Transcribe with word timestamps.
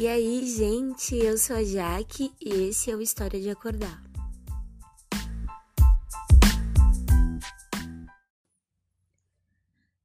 E 0.00 0.06
aí, 0.06 0.46
gente, 0.46 1.16
eu 1.16 1.36
sou 1.36 1.56
a 1.56 1.64
Jaque 1.64 2.32
e 2.40 2.68
esse 2.68 2.88
é 2.88 2.94
o 2.94 3.02
História 3.02 3.40
de 3.40 3.50
Acordar. 3.50 4.00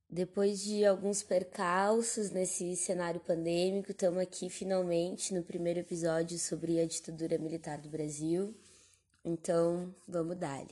Depois 0.10 0.64
de 0.64 0.84
alguns 0.84 1.22
percalços 1.22 2.32
nesse 2.32 2.76
cenário 2.76 3.20
pandêmico, 3.20 3.92
estamos 3.92 4.18
aqui 4.18 4.50
finalmente 4.50 5.32
no 5.32 5.44
primeiro 5.44 5.82
episódio 5.82 6.40
sobre 6.40 6.80
a 6.80 6.88
ditadura 6.88 7.38
militar 7.38 7.78
do 7.78 7.88
Brasil. 7.88 8.52
Então, 9.24 9.94
vamos 10.08 10.36
dar. 10.38 10.66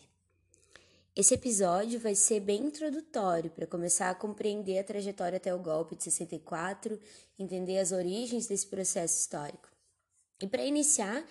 Esse 1.13 1.33
episódio 1.33 1.99
vai 1.99 2.15
ser 2.15 2.39
bem 2.39 2.67
introdutório 2.67 3.51
para 3.51 3.67
começar 3.67 4.09
a 4.09 4.15
compreender 4.15 4.79
a 4.79 4.83
trajetória 4.83 5.35
até 5.35 5.53
o 5.53 5.59
golpe 5.59 5.93
de 5.93 6.05
64, 6.05 6.97
entender 7.37 7.79
as 7.79 7.91
origens 7.91 8.47
desse 8.47 8.65
processo 8.65 9.19
histórico. 9.19 9.67
E 10.41 10.47
para 10.47 10.63
iniciar, 10.63 11.21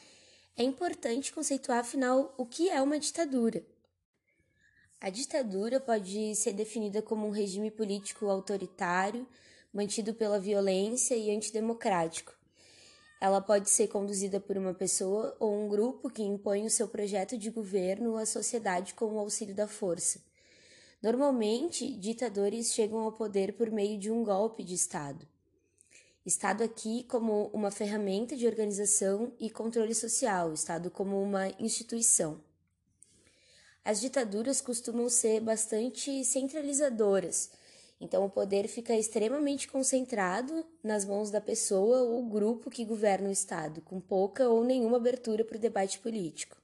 é 0.54 0.62
importante 0.62 1.32
conceituar 1.32 1.78
afinal 1.78 2.34
o 2.36 2.44
que 2.44 2.68
é 2.68 2.82
uma 2.82 2.98
ditadura. 2.98 3.64
A 5.00 5.08
ditadura 5.08 5.80
pode 5.80 6.36
ser 6.36 6.52
definida 6.52 7.00
como 7.00 7.26
um 7.26 7.30
regime 7.30 7.70
político 7.70 8.26
autoritário, 8.26 9.26
mantido 9.72 10.12
pela 10.12 10.38
violência 10.38 11.14
e 11.14 11.34
antidemocrático, 11.34 12.34
ela 13.20 13.40
pode 13.40 13.68
ser 13.68 13.88
conduzida 13.88 14.40
por 14.40 14.56
uma 14.56 14.72
pessoa 14.72 15.36
ou 15.38 15.54
um 15.54 15.68
grupo 15.68 16.08
que 16.08 16.22
impõe 16.22 16.64
o 16.64 16.70
seu 16.70 16.88
projeto 16.88 17.36
de 17.36 17.50
governo 17.50 18.16
à 18.16 18.24
sociedade 18.24 18.94
com 18.94 19.04
o 19.12 19.18
auxílio 19.18 19.54
da 19.54 19.68
força. 19.68 20.20
Normalmente, 21.02 21.92
ditadores 21.92 22.72
chegam 22.72 23.00
ao 23.00 23.12
poder 23.12 23.52
por 23.52 23.70
meio 23.70 23.98
de 23.98 24.10
um 24.10 24.24
golpe 24.24 24.64
de 24.64 24.74
Estado. 24.74 25.28
Estado 26.24 26.62
aqui 26.62 27.04
como 27.04 27.48
uma 27.52 27.70
ferramenta 27.70 28.36
de 28.36 28.46
organização 28.46 29.32
e 29.38 29.50
controle 29.50 29.94
social, 29.94 30.52
Estado 30.52 30.90
como 30.90 31.22
uma 31.22 31.48
instituição. 31.58 32.40
As 33.84 34.00
ditaduras 34.00 34.60
costumam 34.60 35.08
ser 35.08 35.40
bastante 35.40 36.24
centralizadoras, 36.24 37.50
então, 38.00 38.24
o 38.24 38.30
poder 38.30 38.66
fica 38.66 38.96
extremamente 38.96 39.68
concentrado 39.68 40.64
nas 40.82 41.04
mãos 41.04 41.30
da 41.30 41.40
pessoa 41.40 42.00
ou 42.02 42.24
grupo 42.24 42.70
que 42.70 42.82
governa 42.82 43.28
o 43.28 43.32
Estado, 43.32 43.82
com 43.82 44.00
pouca 44.00 44.48
ou 44.48 44.64
nenhuma 44.64 44.96
abertura 44.96 45.44
para 45.44 45.58
o 45.58 45.60
debate 45.60 45.98
político. 45.98 46.56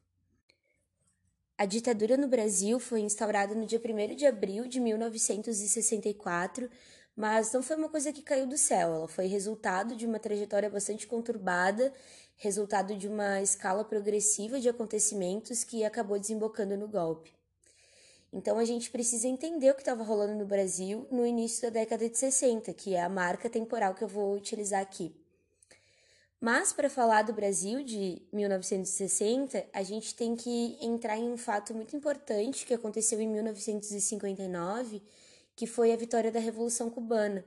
A 1.59 1.67
ditadura 1.67 2.17
no 2.17 2.27
Brasil 2.27 2.81
foi 2.81 3.01
instaurada 3.01 3.55
no 3.55 3.67
dia 3.67 3.81
1 3.81 4.15
de 4.15 4.27
abril 4.27 4.67
de 4.67 4.81
1964, 4.81 6.71
mas 7.15 7.53
não 7.53 7.63
foi 7.63 7.77
uma 7.77 7.89
coisa 7.89 8.13
que 8.13 8.23
caiu 8.23 8.47
do 8.47 8.57
céu, 8.57 8.95
ela 8.95 9.09
foi 9.09 9.27
resultado 9.27 9.95
de 9.95 10.07
uma 10.07 10.19
trajetória 10.19 10.71
bastante 10.71 11.07
conturbada, 11.07 11.93
resultado 12.37 12.95
de 12.95 13.09
uma 13.09 13.43
escala 13.43 13.85
progressiva 13.85 14.59
de 14.61 14.69
acontecimentos 14.69 15.65
que 15.65 15.85
acabou 15.85 16.19
desembocando 16.19 16.77
no 16.77 16.89
golpe. 16.89 17.33
Então 18.37 18.59
a 18.59 18.67
gente 18.67 18.91
precisa 18.91 19.27
entender 19.27 19.71
o 19.71 19.75
que 19.75 19.81
estava 19.81 20.05
rolando 20.05 20.35
no 20.35 20.45
Brasil 20.45 21.09
no 21.11 21.27
início 21.27 21.63
da 21.63 21.71
década 21.71 22.07
de 22.07 22.19
60, 22.19 22.71
que 22.75 22.95
é 22.95 23.03
a 23.03 23.09
marca 23.09 23.49
temporal 23.49 23.95
que 23.95 24.05
eu 24.05 24.09
vou 24.09 24.37
utilizar 24.37 24.83
aqui. 24.83 25.11
Mas 26.39 26.71
para 26.71 26.91
falar 26.91 27.23
do 27.23 27.33
Brasil 27.33 27.83
de 27.83 28.21
1960, 28.31 29.65
a 29.73 29.83
gente 29.83 30.15
tem 30.15 30.37
que 30.37 30.77
entrar 30.83 31.17
em 31.17 31.33
um 31.33 31.39
fato 31.39 31.73
muito 31.73 31.97
importante 31.97 32.67
que 32.67 32.75
aconteceu 32.75 33.23
em 33.23 33.27
1959, 33.27 35.03
que 35.57 35.67
foi 35.67 35.91
a 35.91 35.97
vitória 35.97 36.31
da 36.31 36.39
Revolução 36.39 36.91
Cubana, 36.91 37.43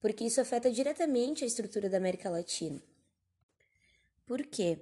porque 0.00 0.22
isso 0.22 0.40
afeta 0.40 0.70
diretamente 0.70 1.42
a 1.42 1.46
estrutura 1.48 1.88
da 1.88 1.96
América 1.96 2.30
Latina. 2.30 2.80
Por 4.24 4.44
quê? 4.46 4.78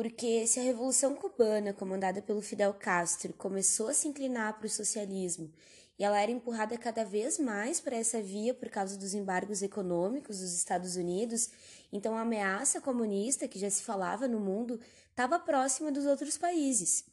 Porque 0.00 0.46
se 0.46 0.58
a 0.58 0.62
Revolução 0.62 1.14
Cubana, 1.14 1.74
comandada 1.74 2.22
pelo 2.22 2.40
Fidel 2.40 2.72
Castro, 2.72 3.34
começou 3.34 3.88
a 3.88 3.92
se 3.92 4.08
inclinar 4.08 4.56
para 4.56 4.64
o 4.64 4.70
socialismo 4.70 5.52
e 5.98 6.04
ela 6.04 6.18
era 6.18 6.32
empurrada 6.32 6.78
cada 6.78 7.04
vez 7.04 7.38
mais 7.38 7.82
para 7.82 7.96
essa 7.96 8.22
via 8.22 8.54
por 8.54 8.70
causa 8.70 8.96
dos 8.96 9.12
embargos 9.12 9.60
econômicos 9.60 10.40
dos 10.40 10.54
Estados 10.54 10.96
Unidos, 10.96 11.50
então 11.92 12.16
a 12.16 12.22
ameaça 12.22 12.80
comunista 12.80 13.46
que 13.46 13.58
já 13.58 13.68
se 13.68 13.82
falava 13.82 14.26
no 14.26 14.40
mundo 14.40 14.80
estava 15.10 15.38
próxima 15.38 15.92
dos 15.92 16.06
outros 16.06 16.38
países. 16.38 17.04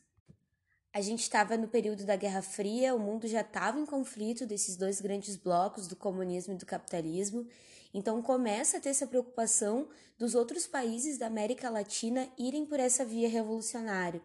A 0.94 1.02
gente 1.02 1.24
estava 1.24 1.58
no 1.58 1.68
período 1.68 2.06
da 2.06 2.16
Guerra 2.16 2.42
Fria, 2.42 2.96
o 2.96 3.00
mundo 3.00 3.28
já 3.28 3.42
estava 3.42 3.78
em 3.78 3.86
conflito 3.86 4.46
desses 4.46 4.78
dois 4.78 5.02
grandes 5.02 5.36
blocos 5.36 5.90
do 5.90 5.96
comunismo 5.98 6.54
e 6.54 6.58
do 6.58 6.66
capitalismo, 6.66 7.46
então 7.94 8.22
começa 8.22 8.78
a 8.78 8.80
ter 8.80 8.90
essa 8.90 9.08
preocupação 9.08 9.88
dos 10.18 10.36
outros 10.36 10.66
países 10.68 11.18
da 11.18 11.28
América 11.28 11.70
Latina 11.70 12.28
irem 12.38 12.66
por 12.66 12.80
essa 12.80 13.06
via 13.06 13.30
revolucionária. 13.30 14.22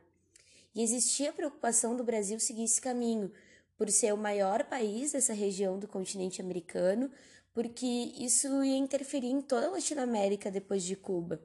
E 0.75 0.83
existia 0.83 1.31
a 1.31 1.33
preocupação 1.33 1.97
do 1.97 2.05
Brasil 2.05 2.41
seguir 2.41 2.65
esse 2.65 2.81
caminho, 2.81 3.31
por 3.77 3.91
ser 3.91 4.15
o 4.15 4.17
maior 4.17 4.65
país 4.65 5.13
dessa 5.13 5.33
região 5.33 5.79
do 5.79 5.89
continente 5.89 6.41
americano, 6.41 7.11
porque 7.53 7.87
isso 8.17 8.63
ia 8.65 8.77
interferir 8.77 9.31
em 9.31 9.43
toda 9.43 9.67
a 9.67 9.71
Latinoamérica 9.71 10.51
depois 10.51 10.83
de 10.83 10.97
Cuba. 10.97 11.43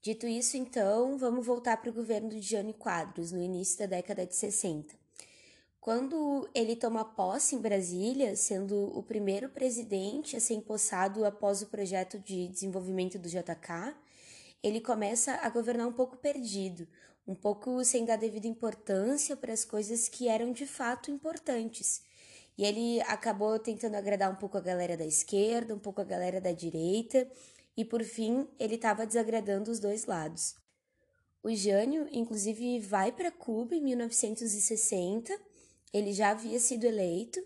Dito 0.00 0.26
isso, 0.26 0.56
então, 0.56 1.18
vamos 1.18 1.44
voltar 1.44 1.78
para 1.78 1.90
o 1.90 1.92
governo 1.92 2.28
de 2.28 2.40
Jânio 2.40 2.74
Quadros, 2.74 3.32
no 3.32 3.42
início 3.42 3.78
da 3.78 3.86
década 3.86 4.24
de 4.24 4.36
60. 4.36 4.94
Quando 5.86 6.48
ele 6.52 6.74
toma 6.74 7.04
posse 7.04 7.54
em 7.54 7.60
Brasília, 7.60 8.34
sendo 8.34 8.90
o 8.98 9.04
primeiro 9.04 9.48
presidente 9.48 10.36
a 10.36 10.40
ser 10.40 10.54
empossado 10.54 11.24
após 11.24 11.62
o 11.62 11.66
projeto 11.66 12.18
de 12.18 12.48
desenvolvimento 12.48 13.20
do 13.20 13.28
JK, 13.28 13.94
ele 14.64 14.80
começa 14.80 15.34
a 15.34 15.48
governar 15.48 15.86
um 15.86 15.92
pouco 15.92 16.16
perdido, 16.16 16.88
um 17.24 17.36
pouco 17.36 17.84
sem 17.84 18.04
dar 18.04 18.16
devida 18.16 18.48
importância 18.48 19.36
para 19.36 19.52
as 19.52 19.64
coisas 19.64 20.08
que 20.08 20.26
eram 20.26 20.50
de 20.50 20.66
fato 20.66 21.08
importantes. 21.08 22.02
E 22.58 22.64
ele 22.64 23.00
acabou 23.02 23.56
tentando 23.56 23.94
agradar 23.94 24.28
um 24.28 24.34
pouco 24.34 24.58
a 24.58 24.60
galera 24.60 24.96
da 24.96 25.06
esquerda, 25.06 25.72
um 25.72 25.78
pouco 25.78 26.00
a 26.00 26.04
galera 26.04 26.40
da 26.40 26.50
direita, 26.50 27.30
e 27.76 27.84
por 27.84 28.02
fim 28.02 28.48
ele 28.58 28.74
estava 28.74 29.06
desagradando 29.06 29.70
os 29.70 29.78
dois 29.78 30.04
lados. 30.04 30.56
O 31.44 31.54
Jânio, 31.54 32.08
inclusive, 32.10 32.80
vai 32.80 33.12
para 33.12 33.30
Cuba 33.30 33.76
em 33.76 33.80
1960 33.80 35.54
ele 35.92 36.12
já 36.12 36.30
havia 36.30 36.58
sido 36.58 36.84
eleito 36.84 37.42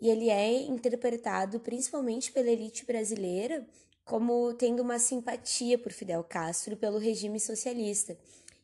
e 0.00 0.08
ele 0.08 0.28
é 0.28 0.62
interpretado 0.62 1.60
principalmente 1.60 2.32
pela 2.32 2.50
elite 2.50 2.84
brasileira 2.84 3.66
como 4.04 4.52
tendo 4.54 4.82
uma 4.82 4.98
simpatia 4.98 5.78
por 5.78 5.92
Fidel 5.92 6.22
Castro 6.22 6.74
e 6.74 6.76
pelo 6.76 6.98
regime 6.98 7.40
socialista. 7.40 8.16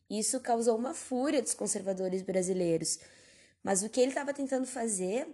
Isso 0.09 0.39
causou 0.39 0.77
uma 0.77 0.93
fúria 0.93 1.41
dos 1.41 1.53
conservadores 1.53 2.21
brasileiros. 2.21 2.99
Mas 3.63 3.81
o 3.81 3.89
que 3.89 3.99
ele 3.99 4.11
estava 4.11 4.33
tentando 4.33 4.67
fazer 4.67 5.27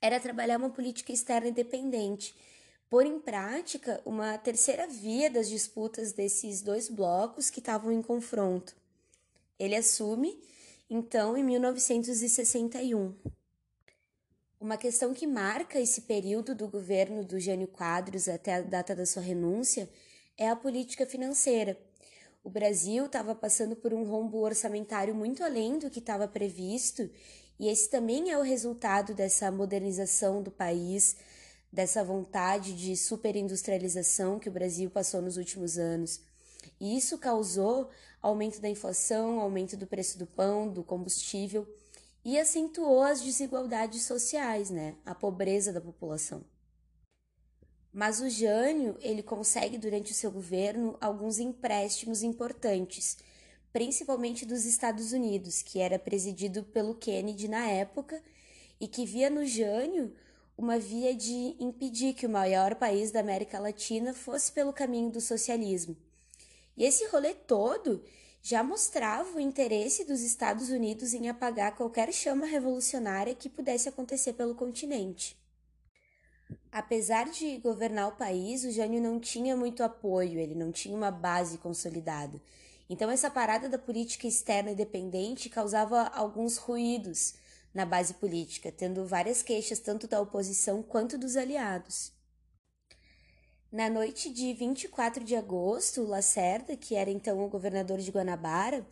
era 0.00 0.20
trabalhar 0.20 0.58
uma 0.58 0.70
política 0.70 1.12
externa 1.12 1.48
independente, 1.48 2.34
pôr 2.88 3.04
em 3.04 3.18
prática 3.18 4.00
uma 4.06 4.38
terceira 4.38 4.86
via 4.86 5.28
das 5.28 5.48
disputas 5.48 6.12
desses 6.12 6.62
dois 6.62 6.88
blocos 6.88 7.50
que 7.50 7.58
estavam 7.58 7.92
em 7.92 8.00
confronto. 8.00 8.74
Ele 9.58 9.74
assume 9.74 10.40
então 10.90 11.36
em 11.36 11.42
1961. 11.42 13.14
Uma 14.60 14.76
questão 14.76 15.14
que 15.14 15.26
marca 15.26 15.78
esse 15.78 16.02
período 16.02 16.54
do 16.54 16.66
governo 16.66 17.24
do 17.24 17.38
Jânio 17.38 17.68
Quadros 17.68 18.28
até 18.28 18.54
a 18.54 18.60
data 18.60 18.94
da 18.96 19.06
sua 19.06 19.22
renúncia 19.22 19.88
é 20.36 20.48
a 20.48 20.56
política 20.56 21.06
financeira. 21.06 21.78
O 22.42 22.50
Brasil 22.50 23.06
estava 23.06 23.34
passando 23.34 23.76
por 23.76 23.92
um 23.92 24.04
rombo 24.04 24.38
orçamentário 24.38 25.14
muito 25.14 25.44
além 25.44 25.78
do 25.78 25.90
que 25.90 25.98
estava 25.98 26.26
previsto, 26.26 27.08
e 27.58 27.68
esse 27.68 27.90
também 27.90 28.30
é 28.30 28.38
o 28.38 28.42
resultado 28.42 29.14
dessa 29.14 29.50
modernização 29.50 30.42
do 30.42 30.50
país, 30.50 31.16
dessa 31.72 32.02
vontade 32.02 32.74
de 32.74 32.96
superindustrialização 32.96 34.38
que 34.38 34.48
o 34.48 34.52
Brasil 34.52 34.88
passou 34.90 35.20
nos 35.20 35.36
últimos 35.36 35.76
anos. 35.76 36.20
E 36.80 36.96
isso 36.96 37.18
causou 37.18 37.90
aumento 38.20 38.60
da 38.60 38.68
inflação, 38.68 39.40
aumento 39.40 39.76
do 39.76 39.86
preço 39.86 40.18
do 40.18 40.26
pão, 40.26 40.68
do 40.68 40.82
combustível 40.82 41.66
e 42.24 42.38
acentuou 42.38 43.02
as 43.02 43.20
desigualdades 43.20 44.02
sociais, 44.02 44.70
né? 44.70 44.96
A 45.04 45.14
pobreza 45.14 45.72
da 45.72 45.80
população. 45.80 46.44
Mas 47.92 48.20
o 48.20 48.28
Jânio, 48.28 48.96
ele 49.00 49.22
consegue 49.22 49.78
durante 49.78 50.12
o 50.12 50.14
seu 50.14 50.30
governo 50.30 50.96
alguns 51.00 51.38
empréstimos 51.38 52.22
importantes, 52.22 53.16
principalmente 53.72 54.44
dos 54.44 54.64
Estados 54.64 55.12
Unidos, 55.12 55.62
que 55.62 55.80
era 55.80 55.98
presidido 55.98 56.62
pelo 56.64 56.94
Kennedy 56.94 57.48
na 57.48 57.66
época 57.66 58.22
e 58.80 58.86
que 58.86 59.06
via 59.06 59.30
no 59.30 59.44
Jânio 59.44 60.14
uma 60.56 60.78
via 60.78 61.14
de 61.14 61.56
impedir 61.58 62.14
que 62.14 62.26
o 62.26 62.30
maior 62.30 62.74
país 62.74 63.10
da 63.10 63.20
América 63.20 63.58
Latina 63.58 64.12
fosse 64.12 64.52
pelo 64.52 64.72
caminho 64.72 65.10
do 65.10 65.20
socialismo. 65.20 65.96
E 66.78 66.84
esse 66.84 67.04
rolê 67.08 67.34
todo 67.34 68.04
já 68.40 68.62
mostrava 68.62 69.36
o 69.36 69.40
interesse 69.40 70.04
dos 70.04 70.22
Estados 70.22 70.70
Unidos 70.70 71.12
em 71.12 71.28
apagar 71.28 71.74
qualquer 71.74 72.12
chama 72.12 72.46
revolucionária 72.46 73.34
que 73.34 73.48
pudesse 73.48 73.88
acontecer 73.88 74.34
pelo 74.34 74.54
continente. 74.54 75.36
Apesar 76.70 77.28
de 77.28 77.58
governar 77.58 78.08
o 78.08 78.16
país, 78.16 78.62
o 78.62 78.70
Jânio 78.70 79.02
não 79.02 79.18
tinha 79.18 79.56
muito 79.56 79.82
apoio, 79.82 80.38
ele 80.38 80.54
não 80.54 80.70
tinha 80.70 80.96
uma 80.96 81.10
base 81.10 81.58
consolidada. 81.58 82.40
Então, 82.88 83.10
essa 83.10 83.28
parada 83.28 83.68
da 83.68 83.76
política 83.76 84.28
externa 84.28 84.70
independente 84.70 85.50
causava 85.50 86.04
alguns 86.14 86.58
ruídos 86.58 87.34
na 87.74 87.84
base 87.84 88.14
política, 88.14 88.70
tendo 88.70 89.04
várias 89.04 89.42
queixas 89.42 89.80
tanto 89.80 90.06
da 90.06 90.20
oposição 90.20 90.80
quanto 90.80 91.18
dos 91.18 91.36
aliados. 91.36 92.17
Na 93.70 93.90
noite 93.90 94.30
de 94.30 94.54
24 94.54 95.22
de 95.22 95.36
agosto, 95.36 96.02
Lacerda, 96.02 96.74
que 96.74 96.94
era 96.94 97.10
então 97.10 97.44
o 97.44 97.50
governador 97.50 97.98
de 97.98 98.10
Guanabara, 98.10 98.86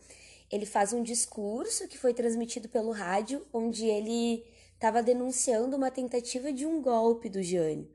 ele 0.51 0.67
faz 0.67 0.93
um 0.93 1.01
discurso 1.01 1.87
que 1.87 1.97
foi 1.97 2.13
transmitido 2.13 2.69
pelo 2.69 2.91
rádio, 2.91 3.43
onde 3.51 3.87
ele 3.87 4.45
estava 4.75 5.01
denunciando 5.01 5.75
uma 5.75 5.89
tentativa 5.89 6.53
de 6.53 6.63
um 6.63 6.79
golpe 6.79 7.27
do 7.27 7.41
Jânio. 7.41 7.89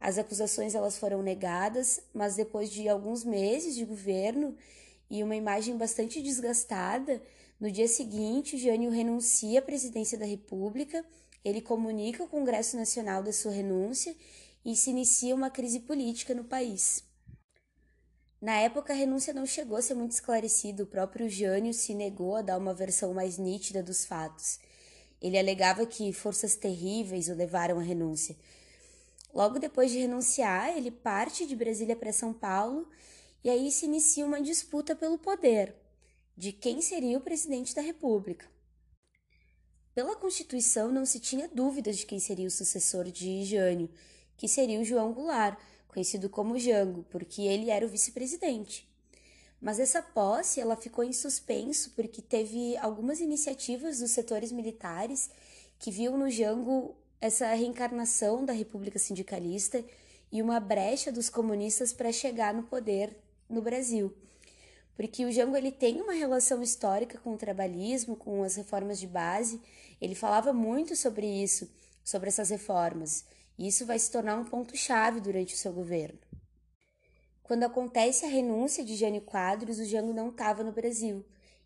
As 0.00 0.16
acusações 0.16 0.76
elas 0.76 0.96
foram 0.96 1.24
negadas, 1.24 2.00
mas 2.14 2.36
depois 2.36 2.70
de 2.70 2.88
alguns 2.88 3.24
meses 3.24 3.74
de 3.74 3.84
governo 3.84 4.56
e 5.10 5.24
uma 5.24 5.34
imagem 5.34 5.76
bastante 5.76 6.22
desgastada, 6.22 7.20
no 7.58 7.68
dia 7.68 7.88
seguinte, 7.88 8.56
Jânio 8.56 8.92
renuncia 8.92 9.58
à 9.58 9.62
presidência 9.62 10.16
da 10.16 10.24
República, 10.24 11.04
ele 11.44 11.60
comunica 11.60 12.22
ao 12.22 12.28
Congresso 12.28 12.76
Nacional 12.76 13.24
da 13.24 13.32
sua 13.32 13.50
renúncia 13.50 14.14
e 14.64 14.76
se 14.76 14.90
inicia 14.90 15.34
uma 15.34 15.50
crise 15.50 15.80
política 15.80 16.34
no 16.34 16.44
país. 16.44 17.04
Na 18.40 18.56
época, 18.56 18.92
a 18.92 18.96
renúncia 18.96 19.32
não 19.32 19.46
chegou 19.46 19.76
a 19.76 19.82
ser 19.82 19.94
muito 19.94 20.12
esclarecida, 20.12 20.82
o 20.82 20.86
próprio 20.86 21.28
Jânio 21.28 21.72
se 21.72 21.94
negou 21.94 22.34
a 22.34 22.42
dar 22.42 22.58
uma 22.58 22.74
versão 22.74 23.14
mais 23.14 23.38
nítida 23.38 23.82
dos 23.82 24.04
fatos. 24.04 24.58
Ele 25.20 25.38
alegava 25.38 25.86
que 25.86 26.12
forças 26.12 26.56
terríveis 26.56 27.28
o 27.28 27.34
levaram 27.34 27.78
à 27.78 27.82
renúncia. 27.82 28.36
Logo 29.32 29.58
depois 29.58 29.90
de 29.90 29.98
renunciar, 29.98 30.76
ele 30.76 30.90
parte 30.90 31.46
de 31.46 31.54
Brasília 31.54 31.94
para 31.94 32.12
São 32.12 32.32
Paulo 32.32 32.88
e 33.44 33.48
aí 33.48 33.70
se 33.70 33.86
inicia 33.86 34.26
uma 34.26 34.42
disputa 34.42 34.94
pelo 34.94 35.18
poder 35.18 35.74
de 36.36 36.52
quem 36.52 36.80
seria 36.80 37.18
o 37.18 37.20
presidente 37.20 37.74
da 37.74 37.80
República. 37.80 38.46
Pela 39.94 40.16
Constituição, 40.16 40.90
não 40.90 41.04
se 41.04 41.20
tinha 41.20 41.48
dúvidas 41.48 41.98
de 41.98 42.06
quem 42.06 42.18
seria 42.18 42.48
o 42.48 42.50
sucessor 42.50 43.04
de 43.10 43.44
Jânio, 43.44 43.90
que 44.42 44.48
seria 44.48 44.80
o 44.80 44.84
João 44.84 45.12
Goulart, 45.12 45.56
conhecido 45.86 46.28
como 46.28 46.58
Jango, 46.58 47.04
porque 47.10 47.42
ele 47.42 47.70
era 47.70 47.86
o 47.86 47.88
vice-presidente. 47.88 48.92
Mas 49.60 49.78
essa 49.78 50.02
posse 50.02 50.60
ela 50.60 50.74
ficou 50.74 51.04
em 51.04 51.12
suspenso 51.12 51.92
porque 51.94 52.20
teve 52.20 52.76
algumas 52.78 53.20
iniciativas 53.20 54.00
dos 54.00 54.10
setores 54.10 54.50
militares 54.50 55.30
que 55.78 55.92
viam 55.92 56.18
no 56.18 56.28
Jango 56.28 56.92
essa 57.20 57.54
reencarnação 57.54 58.44
da 58.44 58.52
República 58.52 58.98
Sindicalista 58.98 59.84
e 60.32 60.42
uma 60.42 60.58
brecha 60.58 61.12
dos 61.12 61.30
comunistas 61.30 61.92
para 61.92 62.10
chegar 62.10 62.52
no 62.52 62.64
poder 62.64 63.16
no 63.48 63.62
Brasil. 63.62 64.12
Porque 64.96 65.24
o 65.24 65.30
Jango 65.30 65.56
ele 65.56 65.70
tem 65.70 66.00
uma 66.00 66.14
relação 66.14 66.60
histórica 66.64 67.16
com 67.16 67.34
o 67.34 67.38
trabalhismo, 67.38 68.16
com 68.16 68.42
as 68.42 68.56
reformas 68.56 68.98
de 68.98 69.06
base. 69.06 69.60
Ele 70.00 70.16
falava 70.16 70.52
muito 70.52 70.96
sobre 70.96 71.28
isso, 71.28 71.70
sobre 72.02 72.28
essas 72.28 72.50
reformas. 72.50 73.24
Isso 73.58 73.86
vai 73.86 73.98
se 73.98 74.10
tornar 74.10 74.38
um 74.38 74.44
ponto-chave 74.44 75.20
durante 75.20 75.54
o 75.54 75.58
seu 75.58 75.72
governo. 75.72 76.18
Quando 77.42 77.64
acontece 77.64 78.24
a 78.24 78.28
renúncia 78.28 78.84
de 78.84 78.96
Jânio 78.96 79.20
Quadros, 79.20 79.78
o 79.78 79.84
Jango 79.84 80.12
não 80.12 80.30
estava 80.30 80.62
no 80.62 80.72
Brasil. 80.72 81.24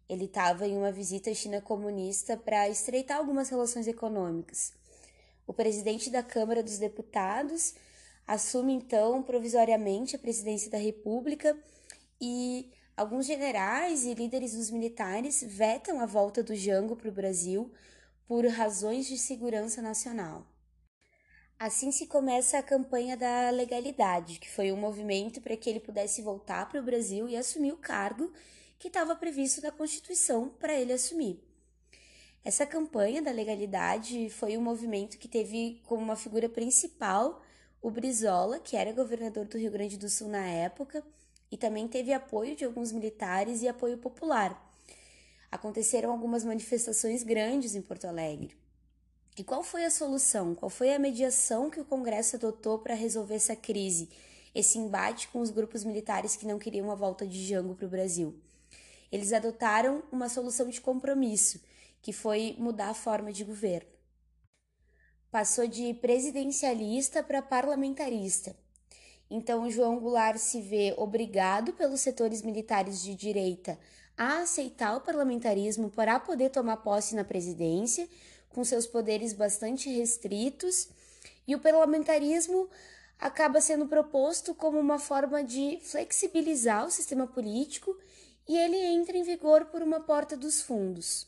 Ele 0.09 0.25
estava 0.25 0.67
em 0.67 0.77
uma 0.77 0.91
visita 0.91 1.31
à 1.31 1.35
China 1.35 1.61
comunista 1.61 2.37
para 2.37 2.69
estreitar 2.69 3.19
algumas 3.19 3.49
relações 3.49 3.87
econômicas. 3.87 4.73
O 5.47 5.53
presidente 5.53 6.11
da 6.11 6.23
Câmara 6.23 6.62
dos 6.62 6.79
Deputados 6.79 7.75
assume 8.27 8.73
então 8.73 9.23
provisoriamente 9.23 10.17
a 10.17 10.19
presidência 10.19 10.71
da 10.71 10.79
República 10.79 11.56
e 12.21 12.73
alguns 12.97 13.27
generais 13.27 14.05
e 14.05 14.15
líderes 14.15 14.55
dos 14.55 14.71
militares 14.71 15.44
vetam 15.47 16.00
a 16.00 16.06
volta 16.06 16.43
do 16.43 16.55
Jango 16.55 16.97
para 16.97 17.09
o 17.09 17.12
Brasil 17.12 17.73
por 18.27 18.44
razões 18.47 19.06
de 19.06 19.17
segurança 19.17 19.81
nacional. 19.81 20.44
Assim 21.58 21.91
se 21.91 22.06
começa 22.06 22.58
a 22.58 22.62
campanha 22.62 23.17
da 23.17 23.49
legalidade, 23.49 24.38
que 24.38 24.50
foi 24.50 24.70
um 24.70 24.76
movimento 24.76 25.41
para 25.41 25.56
que 25.56 25.70
ele 25.70 25.81
pudesse 25.81 26.20
voltar 26.20 26.69
para 26.69 26.79
o 26.79 26.85
Brasil 26.85 27.26
e 27.31 27.37
assumir 27.37 27.73
o 27.73 27.79
cargo 27.79 28.31
que 28.79 28.88
estava 28.88 29.17
previsto 29.17 29.62
na 29.62 29.70
Constituição 29.70 30.50
para 30.50 30.79
ele 30.79 30.93
assumir. 30.93 31.43
Essa 32.44 32.67
campanha 32.67 33.23
da 33.23 33.31
legalidade 33.31 34.29
foi 34.29 34.58
um 34.58 34.61
movimento 34.61 35.17
que 35.17 35.26
teve 35.26 35.81
como 35.87 36.03
uma 36.03 36.14
figura 36.14 36.47
principal 36.47 37.43
o 37.81 37.91
Brizola, 37.91 38.59
que 38.59 38.76
era 38.76 38.93
governador 38.93 39.47
do 39.47 39.56
Rio 39.56 39.70
Grande 39.70 39.97
do 39.97 40.11
Sul 40.11 40.29
na 40.29 40.47
época, 40.47 41.02
e 41.50 41.56
também 41.56 41.88
teve 41.88 42.12
apoio 42.12 42.55
de 42.55 42.67
alguns 42.67 42.93
militares 42.93 43.62
e 43.62 43.69
apoio 43.69 43.97
popular. 43.97 44.62
Aconteceram 45.50 46.11
algumas 46.11 46.44
manifestações 46.44 47.23
grandes 47.23 47.75
em 47.75 47.81
Porto 47.81 48.06
Alegre. 48.06 48.66
E 49.37 49.44
qual 49.44 49.62
foi 49.62 49.85
a 49.85 49.91
solução? 49.91 50.55
Qual 50.55 50.71
foi 50.71 50.94
a 50.94 50.99
mediação 50.99 51.69
que 51.69 51.79
o 51.79 51.85
Congresso 51.85 52.37
adotou 52.37 52.79
para 52.79 52.94
resolver 52.94 53.35
essa 53.35 53.55
crise, 53.55 54.09
esse 54.55 54.79
embate 54.79 55.29
com 55.29 55.41
os 55.41 55.50
grupos 55.50 55.85
militares 55.85 56.35
que 56.37 56.47
não 56.47 56.59
queriam 56.59 56.91
a 56.91 56.94
volta 56.94 57.27
de 57.27 57.47
Jango 57.47 57.75
para 57.75 57.87
o 57.87 57.91
Brasil? 57.91 58.35
Eles 59.12 59.35
adotaram 59.35 60.03
uma 60.11 60.31
solução 60.31 60.71
de 60.71 60.81
compromisso, 60.81 61.61
que 62.00 62.15
foi 62.15 62.56
mudar 62.59 62.88
a 62.88 62.94
forma 62.94 63.31
de 63.31 63.44
governo. 63.44 63.91
Passou 65.31 65.67
de 65.67 65.93
presidencialista 65.93 67.23
para 67.23 67.43
parlamentarista. 67.43 68.56
Então, 69.29 69.71
João 69.71 69.99
Goulart 69.99 70.38
se 70.38 70.62
vê 70.62 70.94
obrigado 70.97 71.75
pelos 71.75 72.00
setores 72.00 72.41
militares 72.41 73.03
de 73.03 73.15
direita 73.15 73.79
a 74.17 74.38
aceitar 74.38 74.97
o 74.97 75.00
parlamentarismo 75.03 75.91
para 75.91 76.19
poder 76.19 76.49
tomar 76.49 76.79
posse 76.79 77.15
na 77.15 77.25
presidência, 77.25 78.09
com 78.56 78.64
seus 78.64 78.87
poderes 78.87 79.35
bastante 79.35 79.91
restritos, 79.91 80.88
e 81.47 81.55
o 81.55 81.61
parlamentarismo 81.61 82.70
acaba 83.19 83.61
sendo 83.61 83.87
proposto 83.87 84.55
como 84.55 84.81
uma 84.81 84.99
forma 84.99 85.44
de 85.44 85.79
flexibilizar 85.82 86.87
o 86.87 86.91
sistema 86.91 87.26
político 87.26 87.94
e 88.49 88.56
ele 88.56 88.79
entra 88.79 89.14
em 89.14 89.23
vigor 89.23 89.67
por 89.67 89.82
uma 89.82 90.00
porta 90.00 90.38
dos 90.38 90.62
fundos. 90.62 91.26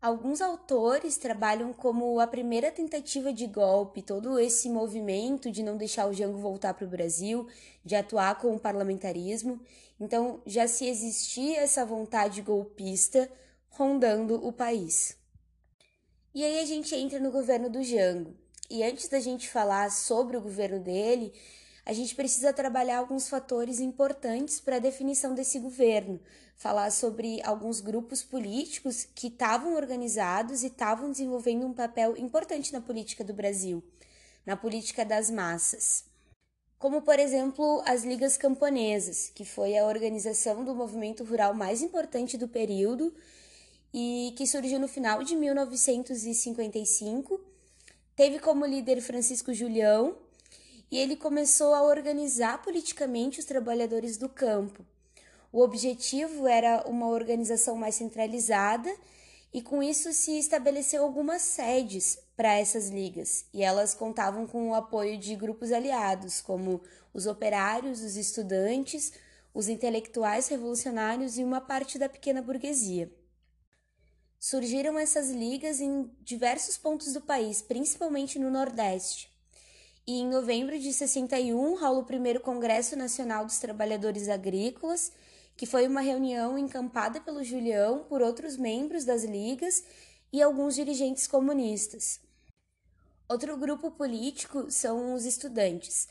Alguns 0.00 0.40
autores 0.40 1.16
trabalham 1.16 1.72
como 1.72 2.20
a 2.20 2.26
primeira 2.26 2.70
tentativa 2.70 3.32
de 3.32 3.48
golpe, 3.48 4.00
todo 4.00 4.38
esse 4.38 4.68
movimento 4.68 5.50
de 5.50 5.64
não 5.64 5.76
deixar 5.76 6.06
o 6.08 6.12
Jango 6.12 6.38
voltar 6.38 6.74
para 6.74 6.84
o 6.84 6.90
Brasil, 6.90 7.48
de 7.84 7.96
atuar 7.96 8.38
com 8.38 8.54
o 8.54 8.60
parlamentarismo. 8.60 9.60
Então, 9.98 10.40
já 10.46 10.68
se 10.68 10.86
existia 10.86 11.60
essa 11.60 11.84
vontade 11.84 12.42
golpista 12.42 13.28
rondando 13.70 14.44
o 14.46 14.52
país. 14.52 15.20
E 16.34 16.42
aí 16.42 16.60
a 16.60 16.64
gente 16.64 16.94
entra 16.94 17.20
no 17.20 17.30
governo 17.30 17.68
do 17.68 17.82
Jango. 17.82 18.34
E 18.70 18.82
antes 18.82 19.06
da 19.06 19.20
gente 19.20 19.50
falar 19.50 19.90
sobre 19.90 20.34
o 20.34 20.40
governo 20.40 20.80
dele, 20.80 21.30
a 21.84 21.92
gente 21.92 22.14
precisa 22.14 22.54
trabalhar 22.54 22.98
alguns 22.98 23.28
fatores 23.28 23.80
importantes 23.80 24.58
para 24.58 24.76
a 24.76 24.78
definição 24.78 25.34
desse 25.34 25.58
governo, 25.58 26.18
falar 26.56 26.90
sobre 26.90 27.42
alguns 27.42 27.82
grupos 27.82 28.22
políticos 28.22 29.06
que 29.14 29.26
estavam 29.26 29.74
organizados 29.74 30.62
e 30.62 30.68
estavam 30.68 31.10
desenvolvendo 31.10 31.66
um 31.66 31.74
papel 31.74 32.16
importante 32.16 32.72
na 32.72 32.80
política 32.80 33.22
do 33.22 33.34
Brasil, 33.34 33.84
na 34.46 34.56
política 34.56 35.04
das 35.04 35.28
massas. 35.28 36.04
Como, 36.78 37.02
por 37.02 37.18
exemplo, 37.18 37.82
as 37.84 38.04
Ligas 38.04 38.38
Camponesas, 38.38 39.30
que 39.34 39.44
foi 39.44 39.76
a 39.76 39.84
organização 39.84 40.64
do 40.64 40.74
movimento 40.74 41.24
rural 41.24 41.52
mais 41.52 41.82
importante 41.82 42.38
do 42.38 42.48
período 42.48 43.14
e 43.92 44.32
que 44.36 44.46
surgiu 44.46 44.78
no 44.78 44.88
final 44.88 45.22
de 45.22 45.36
1955. 45.36 47.40
Teve 48.16 48.38
como 48.38 48.64
líder 48.64 49.00
Francisco 49.00 49.52
Julião 49.52 50.16
e 50.90 50.98
ele 50.98 51.16
começou 51.16 51.74
a 51.74 51.82
organizar 51.82 52.62
politicamente 52.62 53.40
os 53.40 53.44
trabalhadores 53.44 54.16
do 54.16 54.28
campo. 54.28 54.84
O 55.52 55.60
objetivo 55.60 56.46
era 56.46 56.84
uma 56.86 57.08
organização 57.08 57.76
mais 57.76 57.94
centralizada 57.94 58.90
e 59.52 59.60
com 59.60 59.82
isso 59.82 60.12
se 60.12 60.38
estabeleceu 60.38 61.02
algumas 61.02 61.42
sedes 61.42 62.18
para 62.34 62.58
essas 62.58 62.88
ligas 62.88 63.44
e 63.52 63.62
elas 63.62 63.92
contavam 63.92 64.46
com 64.46 64.70
o 64.70 64.74
apoio 64.74 65.18
de 65.18 65.36
grupos 65.36 65.70
aliados, 65.70 66.40
como 66.40 66.80
os 67.12 67.26
operários, 67.26 68.02
os 68.02 68.16
estudantes, 68.16 69.12
os 69.52 69.68
intelectuais 69.68 70.48
revolucionários 70.48 71.36
e 71.36 71.44
uma 71.44 71.60
parte 71.60 71.98
da 71.98 72.08
pequena 72.08 72.40
burguesia. 72.40 73.10
Surgiram 74.44 74.98
essas 74.98 75.30
ligas 75.30 75.80
em 75.80 76.10
diversos 76.20 76.76
pontos 76.76 77.12
do 77.12 77.20
país, 77.20 77.62
principalmente 77.62 78.40
no 78.40 78.50
Nordeste. 78.50 79.30
E 80.04 80.18
em 80.18 80.26
novembro 80.28 80.76
de 80.80 80.92
61 80.92 81.78
rola 81.78 82.00
o 82.00 82.04
primeiro 82.04 82.40
Congresso 82.40 82.96
Nacional 82.96 83.46
dos 83.46 83.60
Trabalhadores 83.60 84.28
Agrícolas, 84.28 85.12
que 85.56 85.64
foi 85.64 85.86
uma 85.86 86.00
reunião 86.00 86.58
encampada 86.58 87.20
pelo 87.20 87.44
Julião 87.44 88.02
por 88.08 88.20
outros 88.20 88.56
membros 88.56 89.04
das 89.04 89.22
ligas 89.22 89.84
e 90.32 90.42
alguns 90.42 90.74
dirigentes 90.74 91.28
comunistas. 91.28 92.18
Outro 93.28 93.56
grupo 93.56 93.92
político 93.92 94.68
são 94.72 95.14
os 95.14 95.24
estudantes. 95.24 96.08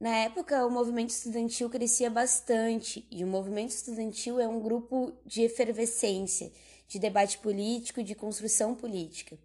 Na 0.00 0.16
época, 0.16 0.66
o 0.66 0.70
movimento 0.70 1.10
estudantil 1.10 1.70
crescia 1.70 2.10
bastante 2.10 3.06
e 3.08 3.22
o 3.22 3.26
movimento 3.28 3.70
estudantil 3.70 4.40
é 4.40 4.48
um 4.48 4.58
grupo 4.58 5.12
de 5.24 5.42
efervescência, 5.42 6.50
de 6.88 6.98
debate 6.98 7.38
político, 7.38 8.02
de 8.02 8.14
construção 8.14 8.74
política. 8.74 9.38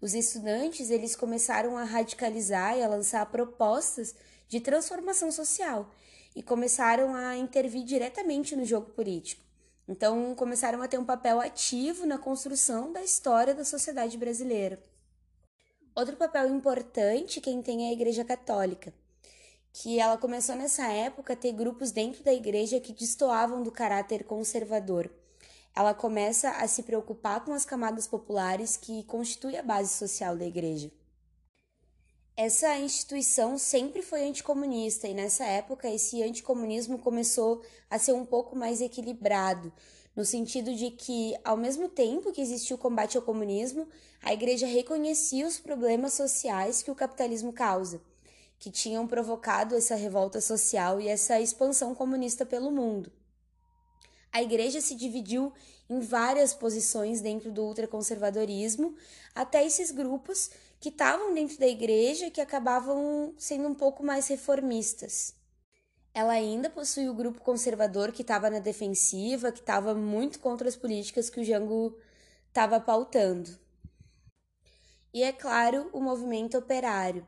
Os 0.00 0.14
estudantes, 0.14 0.90
eles 0.90 1.16
começaram 1.16 1.76
a 1.76 1.84
radicalizar 1.84 2.76
e 2.76 2.82
a 2.82 2.88
lançar 2.88 3.24
propostas 3.26 4.14
de 4.48 4.60
transformação 4.60 5.32
social 5.32 5.90
e 6.36 6.42
começaram 6.42 7.14
a 7.14 7.36
intervir 7.36 7.84
diretamente 7.84 8.54
no 8.54 8.64
jogo 8.64 8.90
político. 8.90 9.42
Então, 9.88 10.34
começaram 10.34 10.82
a 10.82 10.88
ter 10.88 10.98
um 10.98 11.04
papel 11.04 11.40
ativo 11.40 12.06
na 12.06 12.18
construção 12.18 12.92
da 12.92 13.02
história 13.02 13.54
da 13.54 13.64
sociedade 13.64 14.16
brasileira. 14.16 14.80
Outro 15.94 16.16
papel 16.16 16.54
importante 16.54 17.40
quem 17.40 17.62
tem 17.62 17.86
é 17.86 17.90
a 17.90 17.92
Igreja 17.92 18.24
Católica 18.24 18.92
que 19.72 19.98
ela 19.98 20.18
começou 20.18 20.54
nessa 20.54 20.86
época 20.86 21.32
a 21.32 21.36
ter 21.36 21.52
grupos 21.52 21.90
dentro 21.90 22.22
da 22.22 22.32
igreja 22.32 22.78
que 22.78 22.92
destoavam 22.92 23.62
do 23.62 23.72
caráter 23.72 24.24
conservador. 24.24 25.10
Ela 25.74 25.94
começa 25.94 26.50
a 26.50 26.68
se 26.68 26.82
preocupar 26.82 27.44
com 27.44 27.52
as 27.52 27.64
camadas 27.64 28.06
populares 28.06 28.76
que 28.76 29.04
constituem 29.04 29.58
a 29.58 29.62
base 29.62 29.92
social 29.94 30.36
da 30.36 30.44
igreja. 30.44 30.90
Essa 32.36 32.78
instituição 32.78 33.58
sempre 33.58 34.02
foi 34.02 34.24
anticomunista 34.24 35.06
e 35.06 35.14
nessa 35.14 35.44
época 35.44 35.88
esse 35.88 36.22
anticomunismo 36.22 36.98
começou 36.98 37.62
a 37.90 37.98
ser 37.98 38.12
um 38.12 38.24
pouco 38.24 38.56
mais 38.56 38.80
equilibrado, 38.80 39.72
no 40.16 40.24
sentido 40.24 40.74
de 40.74 40.90
que, 40.90 41.34
ao 41.44 41.56
mesmo 41.56 41.88
tempo 41.88 42.32
que 42.32 42.40
existia 42.40 42.76
o 42.76 42.78
combate 42.78 43.16
ao 43.16 43.22
comunismo, 43.22 43.88
a 44.22 44.32
igreja 44.32 44.66
reconhecia 44.66 45.46
os 45.46 45.58
problemas 45.58 46.14
sociais 46.14 46.82
que 46.82 46.90
o 46.90 46.94
capitalismo 46.94 47.52
causa 47.52 48.00
que 48.62 48.70
tinham 48.70 49.08
provocado 49.08 49.74
essa 49.74 49.96
revolta 49.96 50.40
social 50.40 51.00
e 51.00 51.08
essa 51.08 51.40
expansão 51.40 51.96
comunista 51.96 52.46
pelo 52.46 52.70
mundo. 52.70 53.10
A 54.32 54.42
igreja 54.42 54.80
se 54.80 54.94
dividiu 54.94 55.52
em 55.90 56.00
várias 56.00 56.54
posições 56.54 57.20
dentro 57.20 57.52
do 57.52 57.62
ultraconservadorismo, 57.62 58.96
até 59.34 59.64
esses 59.64 59.90
grupos 59.90 60.50
que 60.80 60.88
estavam 60.88 61.34
dentro 61.34 61.58
da 61.58 61.66
igreja 61.66 62.30
que 62.30 62.40
acabavam 62.40 63.34
sendo 63.36 63.68
um 63.68 63.74
pouco 63.74 64.02
mais 64.02 64.26
reformistas. 64.26 65.34
Ela 66.14 66.32
ainda 66.32 66.70
possui 66.70 67.08
o 67.08 67.14
grupo 67.14 67.40
conservador 67.40 68.10
que 68.10 68.22
estava 68.22 68.50
na 68.50 68.58
defensiva, 68.58 69.52
que 69.52 69.60
estava 69.60 69.94
muito 69.94 70.40
contra 70.40 70.68
as 70.68 70.76
políticas 70.76 71.30
que 71.30 71.40
o 71.40 71.44
Jango 71.44 71.96
estava 72.48 72.80
pautando. 72.80 73.50
E 75.12 75.22
é 75.22 75.32
claro, 75.32 75.90
o 75.92 76.00
movimento 76.00 76.56
operário, 76.56 77.26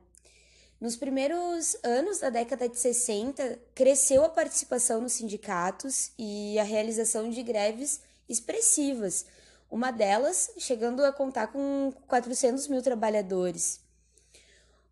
nos 0.85 0.97
primeiros 0.97 1.75
anos 1.83 2.19
da 2.19 2.29
década 2.29 2.69
de 2.69 2.79
60, 2.79 3.59
cresceu 3.75 4.23
a 4.23 4.29
participação 4.29 5.00
nos 5.00 5.14
sindicatos 5.14 6.12
e 6.19 6.59
a 6.59 6.62
realização 6.62 7.31
de 7.31 7.43
greves 7.43 8.03
expressivas, 8.29 9.25
uma 9.71 9.91
delas 9.91 10.50
chegando 10.59 11.03
a 11.03 11.11
contar 11.11 11.47
com 11.47 11.91
400 12.07 12.69
mil 12.69 12.83
trabalhadores. 12.83 13.81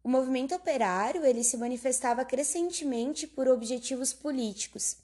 O 0.03 0.09
movimento 0.09 0.55
operário 0.55 1.27
ele 1.27 1.45
se 1.45 1.59
manifestava 1.59 2.25
crescentemente 2.25 3.27
por 3.27 3.47
objetivos 3.47 4.15
políticos. 4.15 4.97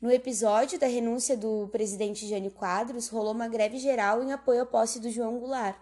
No 0.00 0.10
episódio 0.10 0.76
da 0.76 0.88
renúncia 0.88 1.36
do 1.36 1.68
presidente 1.68 2.26
Jânio 2.26 2.50
Quadros, 2.50 3.06
rolou 3.06 3.32
uma 3.32 3.46
greve 3.46 3.78
geral 3.78 4.24
em 4.24 4.32
apoio 4.32 4.62
à 4.62 4.66
posse 4.66 4.98
do 4.98 5.08
João 5.08 5.38
Goulart. 5.38 5.78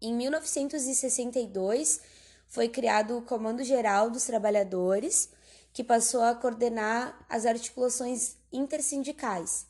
Em 0.00 0.14
1962, 0.14 2.19
foi 2.50 2.68
criado 2.68 3.16
o 3.16 3.22
Comando 3.22 3.62
Geral 3.62 4.10
dos 4.10 4.24
Trabalhadores, 4.24 5.30
que 5.72 5.84
passou 5.84 6.20
a 6.20 6.34
coordenar 6.34 7.24
as 7.28 7.46
articulações 7.46 8.34
intersindicais. 8.52 9.66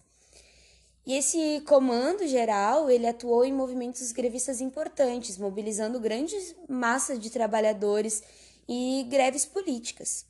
E 1.06 1.14
esse 1.14 1.62
comando 1.66 2.26
geral, 2.26 2.90
ele 2.90 3.06
atuou 3.06 3.44
em 3.44 3.52
movimentos 3.52 4.12
grevistas 4.12 4.62
importantes, 4.62 5.36
mobilizando 5.36 6.00
grandes 6.00 6.54
massas 6.66 7.18
de 7.18 7.28
trabalhadores 7.28 8.22
e 8.66 9.06
greves 9.10 9.44
políticas. 9.44 10.24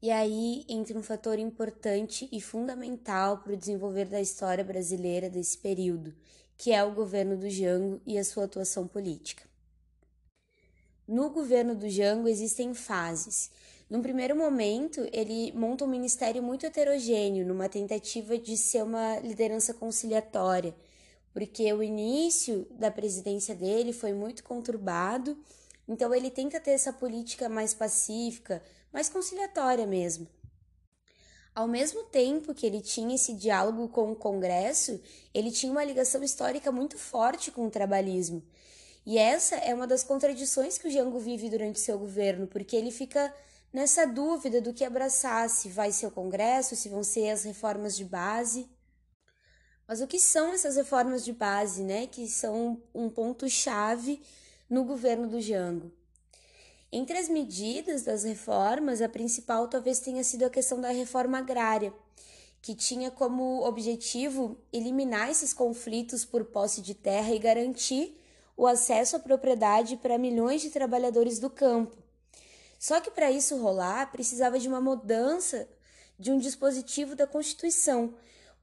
E 0.00 0.10
aí 0.10 0.64
entra 0.66 0.98
um 0.98 1.02
fator 1.02 1.38
importante 1.38 2.26
e 2.32 2.40
fundamental 2.40 3.38
para 3.38 3.52
o 3.52 3.56
desenvolver 3.56 4.06
da 4.06 4.20
história 4.20 4.64
brasileira 4.64 5.28
desse 5.28 5.58
período, 5.58 6.14
que 6.56 6.72
é 6.72 6.82
o 6.82 6.94
governo 6.94 7.36
do 7.36 7.50
Jango 7.50 8.00
e 8.06 8.16
a 8.16 8.24
sua 8.24 8.44
atuação 8.44 8.86
política. 8.86 9.53
No 11.06 11.28
governo 11.28 11.74
do 11.74 11.86
Jango 11.86 12.28
existem 12.28 12.72
fases. 12.72 13.50
Num 13.90 14.00
primeiro 14.00 14.34
momento, 14.34 15.06
ele 15.12 15.52
monta 15.52 15.84
um 15.84 15.88
ministério 15.88 16.42
muito 16.42 16.64
heterogêneo, 16.64 17.46
numa 17.46 17.68
tentativa 17.68 18.38
de 18.38 18.56
ser 18.56 18.82
uma 18.82 19.18
liderança 19.18 19.74
conciliatória, 19.74 20.74
porque 21.30 21.70
o 21.74 21.82
início 21.82 22.66
da 22.70 22.90
presidência 22.90 23.54
dele 23.54 23.92
foi 23.92 24.14
muito 24.14 24.42
conturbado, 24.42 25.36
então 25.86 26.14
ele 26.14 26.30
tenta 26.30 26.58
ter 26.58 26.70
essa 26.70 26.90
política 26.90 27.50
mais 27.50 27.74
pacífica, 27.74 28.62
mais 28.90 29.10
conciliatória 29.10 29.86
mesmo. 29.86 30.26
Ao 31.54 31.68
mesmo 31.68 32.02
tempo 32.04 32.54
que 32.54 32.64
ele 32.64 32.80
tinha 32.80 33.14
esse 33.14 33.34
diálogo 33.34 33.88
com 33.88 34.10
o 34.10 34.16
Congresso, 34.16 34.98
ele 35.34 35.52
tinha 35.52 35.70
uma 35.70 35.84
ligação 35.84 36.22
histórica 36.22 36.72
muito 36.72 36.96
forte 36.96 37.50
com 37.50 37.66
o 37.66 37.70
trabalhismo. 37.70 38.42
E 39.06 39.18
essa 39.18 39.56
é 39.56 39.74
uma 39.74 39.86
das 39.86 40.02
contradições 40.02 40.78
que 40.78 40.88
o 40.88 40.90
Jango 40.90 41.18
vive 41.18 41.50
durante 41.50 41.78
seu 41.78 41.98
governo, 41.98 42.46
porque 42.46 42.74
ele 42.74 42.90
fica 42.90 43.34
nessa 43.72 44.06
dúvida 44.06 44.60
do 44.60 44.72
que 44.72 44.84
abraçar, 44.84 45.50
se 45.50 45.68
vai 45.68 45.92
ser 45.92 46.06
o 46.06 46.10
Congresso, 46.10 46.74
se 46.74 46.88
vão 46.88 47.04
ser 47.04 47.30
as 47.30 47.44
reformas 47.44 47.96
de 47.96 48.04
base. 48.04 48.66
Mas 49.86 50.00
o 50.00 50.06
que 50.06 50.18
são 50.18 50.52
essas 50.52 50.76
reformas 50.76 51.22
de 51.22 51.32
base, 51.32 51.82
né, 51.82 52.06
que 52.06 52.26
são 52.28 52.82
um 52.94 53.10
ponto-chave 53.10 54.22
no 54.70 54.84
governo 54.84 55.28
do 55.28 55.40
Jango? 55.40 55.92
Entre 56.90 57.18
as 57.18 57.28
medidas 57.28 58.04
das 58.04 58.22
reformas, 58.22 59.02
a 59.02 59.08
principal 59.08 59.68
talvez 59.68 59.98
tenha 59.98 60.24
sido 60.24 60.44
a 60.44 60.50
questão 60.50 60.80
da 60.80 60.90
reforma 60.90 61.38
agrária, 61.38 61.92
que 62.62 62.74
tinha 62.74 63.10
como 63.10 63.66
objetivo 63.66 64.56
eliminar 64.72 65.28
esses 65.28 65.52
conflitos 65.52 66.24
por 66.24 66.44
posse 66.46 66.80
de 66.80 66.94
terra 66.94 67.34
e 67.34 67.38
garantir 67.38 68.18
o 68.56 68.66
acesso 68.66 69.16
à 69.16 69.18
propriedade 69.18 69.96
para 69.96 70.18
milhões 70.18 70.62
de 70.62 70.70
trabalhadores 70.70 71.38
do 71.38 71.50
campo. 71.50 71.96
Só 72.78 73.00
que 73.00 73.10
para 73.10 73.30
isso 73.30 73.56
rolar, 73.56 74.12
precisava 74.12 74.58
de 74.58 74.68
uma 74.68 74.80
mudança 74.80 75.68
de 76.18 76.30
um 76.30 76.38
dispositivo 76.38 77.16
da 77.16 77.26
Constituição, 77.26 78.14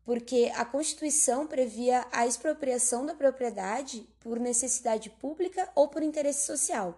porque 0.05 0.51
a 0.55 0.65
Constituição 0.65 1.45
previa 1.45 2.05
a 2.11 2.25
expropriação 2.25 3.05
da 3.05 3.13
propriedade 3.13 4.07
por 4.19 4.39
necessidade 4.39 5.09
pública 5.09 5.69
ou 5.75 5.87
por 5.87 6.01
interesse 6.01 6.45
social, 6.45 6.97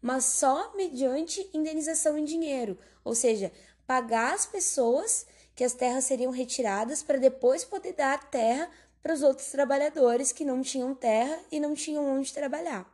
mas 0.00 0.24
só 0.24 0.74
mediante 0.74 1.48
indenização 1.52 2.16
em 2.16 2.24
dinheiro, 2.24 2.78
ou 3.04 3.14
seja, 3.14 3.52
pagar 3.86 4.34
as 4.34 4.46
pessoas 4.46 5.26
que 5.54 5.62
as 5.64 5.72
terras 5.72 6.04
seriam 6.04 6.32
retiradas 6.32 7.02
para 7.02 7.18
depois 7.18 7.64
poder 7.64 7.92
dar 7.92 8.30
terra 8.30 8.68
para 9.04 9.12
os 9.12 9.22
outros 9.22 9.50
trabalhadores 9.50 10.32
que 10.32 10.46
não 10.46 10.62
tinham 10.62 10.94
terra 10.94 11.38
e 11.52 11.60
não 11.60 11.74
tinham 11.74 12.06
onde 12.06 12.32
trabalhar. 12.32 12.90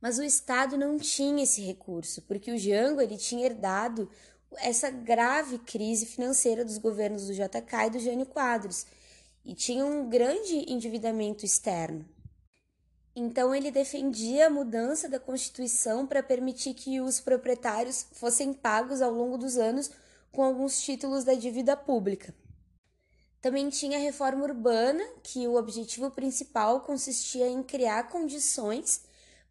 Mas 0.00 0.18
o 0.18 0.24
Estado 0.24 0.76
não 0.76 0.98
tinha 0.98 1.44
esse 1.44 1.60
recurso, 1.60 2.20
porque 2.22 2.50
o 2.50 2.58
Jango 2.58 3.00
ele 3.00 3.16
tinha 3.16 3.46
herdado 3.46 4.10
essa 4.56 4.90
grave 4.90 5.58
crise 5.58 6.04
financeira 6.04 6.64
dos 6.64 6.78
governos 6.78 7.28
do 7.28 7.32
JK 7.32 7.86
e 7.86 7.90
do 7.90 7.98
Jânio 8.00 8.26
Quadros 8.26 8.86
e 9.44 9.54
tinha 9.54 9.86
um 9.86 10.08
grande 10.08 10.70
endividamento 10.70 11.44
externo. 11.44 12.04
Então 13.14 13.54
ele 13.54 13.70
defendia 13.70 14.48
a 14.48 14.50
mudança 14.50 15.08
da 15.08 15.20
Constituição 15.20 16.08
para 16.08 16.24
permitir 16.24 16.74
que 16.74 17.00
os 17.00 17.20
proprietários 17.20 18.04
fossem 18.14 18.52
pagos 18.52 19.00
ao 19.00 19.12
longo 19.12 19.38
dos 19.38 19.58
anos 19.58 19.92
com 20.32 20.42
alguns 20.42 20.82
títulos 20.82 21.22
da 21.22 21.34
dívida 21.34 21.76
pública. 21.76 22.34
Também 23.44 23.68
tinha 23.68 23.98
a 23.98 24.00
reforma 24.00 24.42
urbana, 24.42 25.04
que 25.22 25.46
o 25.46 25.56
objetivo 25.56 26.10
principal 26.10 26.80
consistia 26.80 27.46
em 27.46 27.62
criar 27.62 28.08
condições 28.08 29.02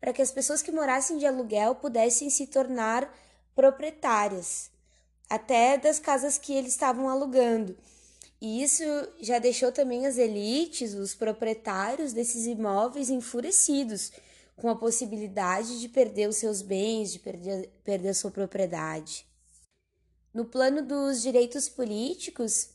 para 0.02 0.12
que 0.12 0.20
as 0.20 0.32
pessoas 0.32 0.64
que 0.64 0.72
morassem 0.72 1.20
de 1.20 1.28
aluguel 1.28 1.76
pudessem 1.76 2.28
se 2.28 2.48
tornar 2.48 3.16
proprietárias, 3.54 4.72
até 5.30 5.78
das 5.78 6.00
casas 6.00 6.40
que 6.40 6.54
eles 6.54 6.72
estavam 6.72 7.08
alugando. 7.08 7.78
E 8.42 8.64
isso 8.64 8.84
já 9.22 9.38
deixou 9.38 9.72
também 9.72 10.08
as 10.08 10.18
elites, 10.18 10.96
os 10.96 11.14
proprietários 11.14 12.14
desses 12.14 12.48
imóveis 12.48 13.12
enfurecidos, 13.12 14.12
com 14.56 14.70
a 14.70 14.76
possibilidade 14.76 15.80
de 15.80 15.88
perder 15.88 16.28
os 16.28 16.38
seus 16.38 16.64
bens, 16.64 17.12
de 17.14 17.20
perder, 17.20 17.70
perder 17.84 18.10
a 18.10 18.16
sua 18.16 18.32
propriedade. 18.32 19.24
No 20.34 20.46
plano 20.46 20.82
dos 20.82 21.22
direitos 21.22 21.70
políticos, 21.70 22.73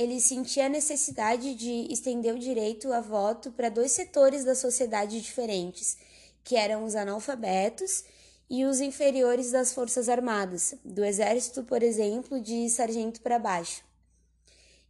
ele 0.00 0.18
sentia 0.18 0.64
a 0.64 0.68
necessidade 0.70 1.54
de 1.54 1.92
estender 1.92 2.34
o 2.34 2.38
direito 2.38 2.90
a 2.90 3.02
voto 3.02 3.52
para 3.52 3.68
dois 3.68 3.92
setores 3.92 4.44
da 4.44 4.54
sociedade 4.54 5.20
diferentes, 5.20 5.98
que 6.42 6.56
eram 6.56 6.84
os 6.84 6.96
analfabetos 6.96 8.02
e 8.48 8.64
os 8.64 8.80
inferiores 8.80 9.50
das 9.50 9.74
Forças 9.74 10.08
Armadas, 10.08 10.74
do 10.82 11.04
Exército, 11.04 11.62
por 11.64 11.82
exemplo, 11.82 12.40
de 12.40 12.70
sargento 12.70 13.20
para 13.20 13.38
baixo. 13.38 13.84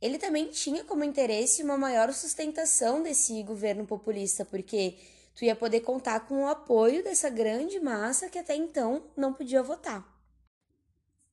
Ele 0.01 0.17
também 0.17 0.47
tinha 0.47 0.85
como 0.85 1.03
interesse 1.03 1.61
uma 1.61 1.77
maior 1.77 2.13
sustentação 2.15 3.03
desse 3.03 3.43
governo 3.43 3.85
populista, 3.85 4.45
porque 4.45 4.97
tu 5.35 5.45
ia 5.45 5.57
poder 5.57 5.81
contar 5.81 6.21
com 6.21 6.45
o 6.45 6.49
apoio 6.49 7.03
dessa 7.03 7.29
grande 7.29 7.81
massa 7.81 8.31
que 8.31 8.39
até 8.39 8.55
então 8.55 9.03
não 9.17 9.33
podia 9.33 9.61
votar. 9.61 10.10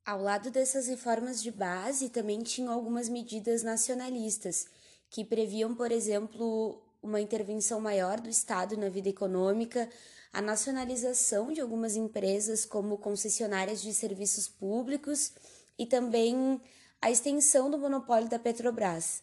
Ao 0.07 0.21
lado 0.21 0.49
dessas 0.49 0.87
reformas 0.87 1.43
de 1.43 1.51
base, 1.51 2.07
também 2.07 2.41
tinham 2.41 2.71
algumas 2.71 3.09
medidas 3.09 3.61
nacionalistas, 3.61 4.65
que 5.09 5.21
previam, 5.25 5.75
por 5.75 5.91
exemplo, 5.91 6.81
uma 7.03 7.19
intervenção 7.19 7.81
maior 7.81 8.21
do 8.21 8.29
Estado 8.29 8.77
na 8.77 8.87
vida 8.87 9.09
econômica, 9.09 9.89
a 10.31 10.41
nacionalização 10.41 11.51
de 11.51 11.59
algumas 11.59 11.97
empresas 11.97 12.63
como 12.63 12.97
concessionárias 12.97 13.81
de 13.81 13.93
serviços 13.93 14.47
públicos 14.47 15.33
e 15.77 15.85
também 15.85 16.61
a 17.01 17.11
extensão 17.11 17.69
do 17.69 17.77
monopólio 17.77 18.29
da 18.29 18.39
Petrobras. 18.39 19.21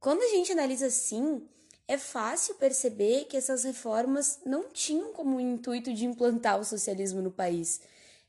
Quando 0.00 0.20
a 0.20 0.28
gente 0.30 0.50
analisa 0.50 0.86
assim, 0.86 1.48
é 1.86 1.96
fácil 1.96 2.56
perceber 2.56 3.26
que 3.26 3.36
essas 3.36 3.62
reformas 3.62 4.40
não 4.44 4.68
tinham 4.68 5.12
como 5.12 5.38
intuito 5.38 5.94
de 5.94 6.06
implantar 6.06 6.58
o 6.58 6.64
socialismo 6.64 7.22
no 7.22 7.30
país. 7.30 7.80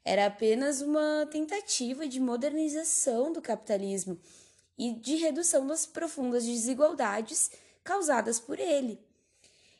Era 0.09 0.27
apenas 0.27 0.79
uma 0.79 1.27
tentativa 1.29 2.07
de 2.07 2.17
modernização 2.17 3.33
do 3.33 3.41
capitalismo 3.41 4.17
e 4.77 4.93
de 4.93 5.17
redução 5.17 5.67
das 5.67 5.85
profundas 5.85 6.45
desigualdades 6.45 7.51
causadas 7.83 8.39
por 8.39 8.57
ele. 8.57 9.05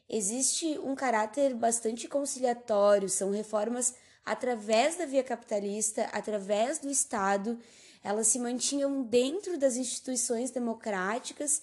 Existe 0.10 0.78
um 0.80 0.96
caráter 0.96 1.56
bastante 1.56 2.10
conciliatório, 2.10 3.08
são 3.08 3.32
reformas 3.32 3.96
através 4.26 4.98
da 4.98 5.06
via 5.06 5.24
capitalista, 5.24 6.04
através 6.12 6.80
do 6.80 6.90
Estado, 6.90 7.58
elas 8.04 8.28
se 8.28 8.38
mantinham 8.38 9.04
dentro 9.04 9.58
das 9.58 9.78
instituições 9.78 10.52
democráticas 10.52 11.62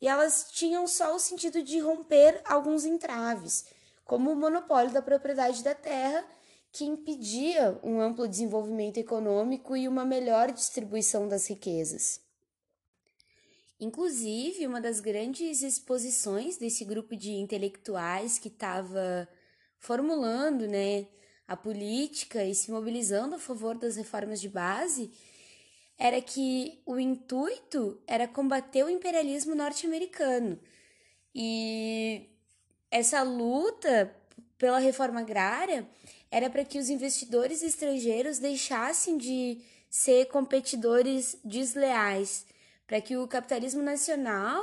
e 0.00 0.06
elas 0.06 0.46
tinham 0.52 0.86
só 0.86 1.12
o 1.12 1.18
sentido 1.18 1.60
de 1.60 1.80
romper 1.80 2.40
alguns 2.44 2.84
entraves, 2.84 3.64
como 4.04 4.30
o 4.30 4.36
monopólio 4.36 4.92
da 4.92 5.02
propriedade 5.02 5.64
da 5.64 5.74
terra, 5.74 6.24
que 6.72 6.84
impedia 6.84 7.78
um 7.82 8.00
amplo 8.00 8.28
desenvolvimento 8.28 8.98
econômico 8.98 9.76
e 9.76 9.88
uma 9.88 10.04
melhor 10.04 10.52
distribuição 10.52 11.26
das 11.26 11.48
riquezas. 11.48 12.20
Inclusive, 13.78 14.66
uma 14.66 14.80
das 14.80 15.00
grandes 15.00 15.62
exposições 15.62 16.56
desse 16.56 16.84
grupo 16.84 17.14
de 17.14 17.32
intelectuais 17.32 18.38
que 18.38 18.48
estava 18.48 19.28
formulando 19.78 20.66
né, 20.66 21.06
a 21.46 21.56
política 21.56 22.42
e 22.44 22.54
se 22.54 22.70
mobilizando 22.70 23.34
a 23.36 23.38
favor 23.38 23.76
das 23.76 23.96
reformas 23.96 24.40
de 24.40 24.48
base 24.48 25.10
era 25.98 26.20
que 26.20 26.82
o 26.84 26.98
intuito 26.98 28.02
era 28.06 28.28
combater 28.28 28.84
o 28.84 28.90
imperialismo 28.90 29.54
norte-americano. 29.54 30.58
E 31.34 32.28
essa 32.90 33.22
luta 33.22 34.14
pela 34.58 34.78
reforma 34.78 35.20
agrária 35.20 35.88
era 36.36 36.50
para 36.50 36.66
que 36.66 36.78
os 36.78 36.90
investidores 36.90 37.62
estrangeiros 37.62 38.38
deixassem 38.38 39.16
de 39.16 39.58
ser 39.88 40.26
competidores 40.26 41.38
desleais 41.42 42.44
para 42.86 43.00
que 43.00 43.16
o 43.16 43.26
capitalismo 43.26 43.82
nacional 43.82 44.62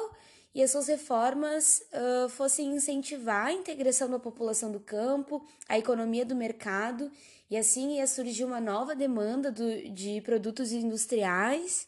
e 0.53 0.61
as 0.61 0.69
suas 0.69 0.85
reformas 0.85 1.81
uh, 1.91 2.29
fossem 2.29 2.75
incentivar 2.75 3.47
a 3.47 3.51
integração 3.51 4.07
da 4.07 4.19
população 4.19 4.71
do 4.71 4.79
campo, 4.79 5.43
a 5.67 5.75
economia 5.75 6.23
do 6.23 6.35
mercado, 6.35 7.11
e 7.49 7.57
assim 7.57 7.97
ia 7.97 8.05
surgir 8.05 8.45
uma 8.45 8.61
nova 8.61 8.93
demanda 8.95 9.51
do, 9.51 9.89
de 9.89 10.21
produtos 10.21 10.71
industriais. 10.71 11.87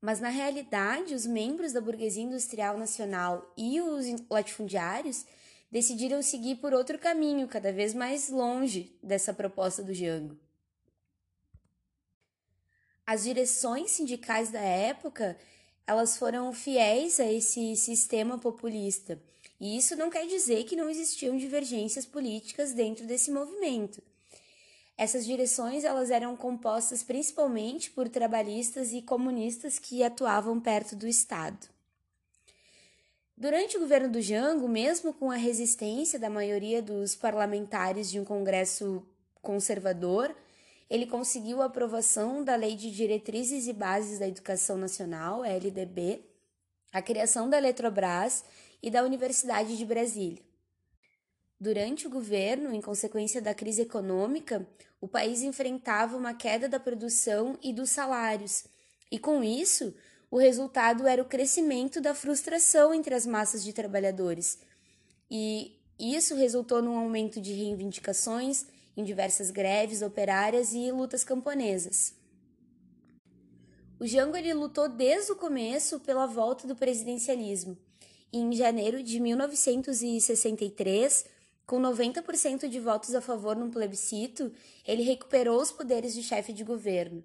Mas 0.00 0.18
na 0.18 0.30
realidade, 0.30 1.14
os 1.14 1.26
membros 1.26 1.74
da 1.74 1.80
burguesia 1.82 2.22
industrial 2.22 2.78
nacional 2.78 3.52
e 3.54 3.82
os 3.82 4.06
latifundiários 4.30 5.26
decidiram 5.74 6.22
seguir 6.22 6.54
por 6.58 6.72
outro 6.72 6.96
caminho, 7.00 7.48
cada 7.48 7.72
vez 7.72 7.92
mais 7.92 8.28
longe 8.28 8.96
dessa 9.02 9.34
proposta 9.34 9.82
do 9.82 9.92
Jango. 9.92 10.38
As 13.04 13.24
direções 13.24 13.90
sindicais 13.90 14.50
da 14.50 14.60
época, 14.60 15.36
elas 15.84 16.16
foram 16.16 16.52
fiéis 16.52 17.18
a 17.18 17.24
esse 17.24 17.74
sistema 17.74 18.38
populista. 18.38 19.20
E 19.58 19.76
isso 19.76 19.96
não 19.96 20.10
quer 20.10 20.28
dizer 20.28 20.62
que 20.62 20.76
não 20.76 20.88
existiam 20.88 21.36
divergências 21.36 22.06
políticas 22.06 22.72
dentro 22.72 23.04
desse 23.04 23.32
movimento. 23.32 24.00
Essas 24.96 25.24
direções 25.24 25.82
elas 25.82 26.08
eram 26.08 26.36
compostas 26.36 27.02
principalmente 27.02 27.90
por 27.90 28.08
trabalhistas 28.08 28.92
e 28.92 29.02
comunistas 29.02 29.80
que 29.80 30.04
atuavam 30.04 30.60
perto 30.60 30.94
do 30.94 31.08
Estado. 31.08 31.73
Durante 33.36 33.76
o 33.76 33.80
governo 33.80 34.08
do 34.08 34.20
Jango, 34.20 34.68
mesmo 34.68 35.12
com 35.12 35.28
a 35.28 35.36
resistência 35.36 36.20
da 36.20 36.30
maioria 36.30 36.80
dos 36.80 37.16
parlamentares 37.16 38.08
de 38.08 38.20
um 38.20 38.24
congresso 38.24 39.04
conservador, 39.42 40.34
ele 40.88 41.04
conseguiu 41.04 41.60
a 41.60 41.64
aprovação 41.64 42.44
da 42.44 42.54
Lei 42.54 42.76
de 42.76 42.92
Diretrizes 42.92 43.66
e 43.66 43.72
Bases 43.72 44.20
da 44.20 44.28
Educação 44.28 44.78
Nacional, 44.78 45.44
LDB, 45.44 46.24
a 46.92 47.02
criação 47.02 47.50
da 47.50 47.58
Eletrobras 47.58 48.44
e 48.80 48.88
da 48.88 49.02
Universidade 49.02 49.76
de 49.76 49.84
Brasília. 49.84 50.42
Durante 51.58 52.06
o 52.06 52.10
governo, 52.10 52.72
em 52.72 52.80
consequência 52.80 53.42
da 53.42 53.52
crise 53.52 53.82
econômica, 53.82 54.64
o 55.00 55.08
país 55.08 55.42
enfrentava 55.42 56.16
uma 56.16 56.34
queda 56.34 56.68
da 56.68 56.78
produção 56.78 57.58
e 57.60 57.72
dos 57.72 57.90
salários, 57.90 58.64
e 59.10 59.18
com 59.18 59.42
isso, 59.42 59.92
o 60.34 60.36
resultado 60.36 61.06
era 61.06 61.22
o 61.22 61.24
crescimento 61.24 62.00
da 62.00 62.12
frustração 62.12 62.92
entre 62.92 63.14
as 63.14 63.24
massas 63.24 63.62
de 63.62 63.72
trabalhadores. 63.72 64.58
E 65.30 65.76
isso 65.96 66.34
resultou 66.34 66.82
num 66.82 66.98
aumento 66.98 67.40
de 67.40 67.52
reivindicações, 67.52 68.66
em 68.96 69.04
diversas 69.04 69.52
greves 69.52 70.02
operárias 70.02 70.72
e 70.72 70.90
lutas 70.90 71.22
camponesas. 71.22 72.16
O 74.00 74.06
Jango 74.08 74.36
ele 74.36 74.52
lutou 74.52 74.88
desde 74.88 75.30
o 75.30 75.36
começo 75.36 76.00
pela 76.00 76.26
volta 76.26 76.66
do 76.66 76.74
presidencialismo. 76.74 77.78
E 78.32 78.38
em 78.38 78.52
janeiro 78.54 79.04
de 79.04 79.20
1963, 79.20 81.26
com 81.64 81.80
90% 81.80 82.66
de 82.66 82.80
votos 82.80 83.14
a 83.14 83.20
favor 83.20 83.54
num 83.54 83.70
plebiscito, 83.70 84.52
ele 84.84 85.04
recuperou 85.04 85.62
os 85.62 85.70
poderes 85.70 86.12
de 86.12 86.24
chefe 86.24 86.52
de 86.52 86.64
governo. 86.64 87.22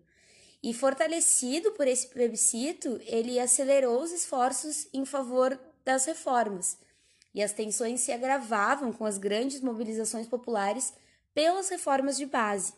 E 0.62 0.74
fortalecido 0.74 1.72
por 1.72 1.88
esse 1.88 2.08
plebiscito, 2.08 3.00
ele 3.06 3.40
acelerou 3.40 4.02
os 4.02 4.12
esforços 4.12 4.88
em 4.94 5.06
favor 5.06 5.58
das 5.86 6.06
reformas. 6.06 6.78
E 7.34 7.42
as 7.42 7.54
tensões 7.54 8.02
se 8.02 8.12
agravavam 8.12 8.92
com 8.92 9.06
as 9.06 9.18
grandes 9.18 9.62
mobilizações 9.62 10.28
populares 10.28 10.94
pelas 11.34 11.70
reformas 11.70 12.18
de 12.18 12.26
base. 12.26 12.74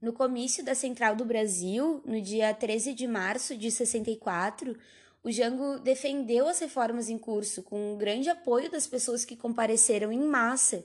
No 0.00 0.12
comício 0.12 0.64
da 0.64 0.74
Central 0.74 1.14
do 1.16 1.24
Brasil, 1.24 2.02
no 2.04 2.20
dia 2.20 2.52
13 2.52 2.92
de 2.92 3.06
março 3.06 3.56
de 3.56 3.70
64, 3.70 4.76
o 5.22 5.30
Jango 5.30 5.78
defendeu 5.78 6.48
as 6.48 6.58
reformas 6.58 7.08
em 7.08 7.16
curso 7.16 7.62
com 7.62 7.96
grande 7.96 8.28
apoio 8.28 8.70
das 8.70 8.86
pessoas 8.86 9.24
que 9.24 9.36
compareceram 9.36 10.10
em 10.10 10.20
massa. 10.20 10.84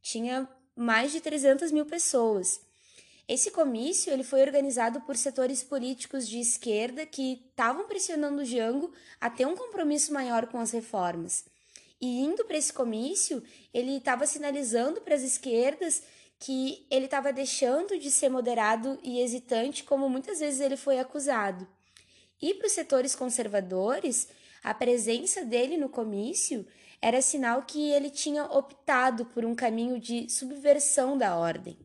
Tinha 0.00 0.48
mais 0.76 1.10
de 1.10 1.20
300 1.20 1.72
mil 1.72 1.84
pessoas. 1.84 2.60
Esse 3.28 3.50
comício 3.50 4.12
ele 4.12 4.24
foi 4.24 4.42
organizado 4.42 5.00
por 5.02 5.16
setores 5.16 5.62
políticos 5.62 6.28
de 6.28 6.40
esquerda 6.40 7.06
que 7.06 7.44
estavam 7.48 7.86
pressionando 7.86 8.42
o 8.42 8.44
Jango 8.44 8.92
a 9.20 9.30
ter 9.30 9.46
um 9.46 9.56
compromisso 9.56 10.12
maior 10.12 10.46
com 10.46 10.58
as 10.58 10.72
reformas. 10.72 11.44
E 12.00 12.20
indo 12.20 12.44
para 12.44 12.58
esse 12.58 12.72
comício, 12.72 13.42
ele 13.72 13.96
estava 13.96 14.26
sinalizando 14.26 15.00
para 15.00 15.14
as 15.14 15.22
esquerdas 15.22 16.02
que 16.40 16.84
ele 16.90 17.04
estava 17.04 17.32
deixando 17.32 17.96
de 17.96 18.10
ser 18.10 18.28
moderado 18.28 18.98
e 19.04 19.20
hesitante, 19.20 19.84
como 19.84 20.08
muitas 20.08 20.40
vezes 20.40 20.60
ele 20.60 20.76
foi 20.76 20.98
acusado. 20.98 21.66
E 22.40 22.52
para 22.54 22.66
os 22.66 22.72
setores 22.72 23.14
conservadores, 23.14 24.26
a 24.64 24.74
presença 24.74 25.44
dele 25.44 25.76
no 25.76 25.88
comício 25.88 26.66
era 27.00 27.22
sinal 27.22 27.62
que 27.62 27.92
ele 27.92 28.10
tinha 28.10 28.44
optado 28.46 29.24
por 29.26 29.44
um 29.44 29.54
caminho 29.54 30.00
de 30.00 30.28
subversão 30.28 31.16
da 31.16 31.36
ordem. 31.36 31.78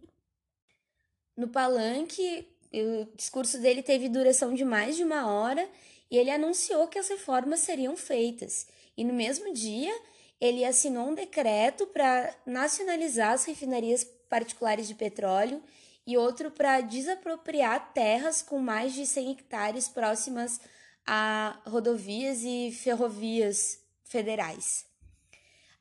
No 1.37 1.47
palanque, 1.47 2.47
o 2.73 3.15
discurso 3.15 3.61
dele 3.61 3.83
teve 3.83 4.09
duração 4.09 4.55
de 4.55 4.65
mais 4.65 4.95
de 4.95 5.03
uma 5.03 5.31
hora 5.31 5.69
e 6.09 6.17
ele 6.17 6.31
anunciou 6.31 6.87
que 6.87 6.97
as 6.97 7.07
reformas 7.07 7.59
seriam 7.59 7.95
feitas. 7.95 8.65
E 8.97 9.03
no 9.03 9.13
mesmo 9.13 9.53
dia, 9.53 9.93
ele 10.41 10.65
assinou 10.65 11.09
um 11.09 11.13
decreto 11.13 11.85
para 11.85 12.33
nacionalizar 12.43 13.33
as 13.33 13.45
refinarias 13.45 14.03
particulares 14.27 14.87
de 14.87 14.95
petróleo 14.95 15.61
e 16.07 16.17
outro 16.17 16.49
para 16.49 16.81
desapropriar 16.81 17.93
terras 17.93 18.41
com 18.41 18.57
mais 18.59 18.93
de 18.93 19.05
100 19.05 19.31
hectares 19.31 19.87
próximas 19.87 20.59
a 21.05 21.59
rodovias 21.65 22.43
e 22.43 22.71
ferrovias 22.71 23.79
federais. 24.03 24.85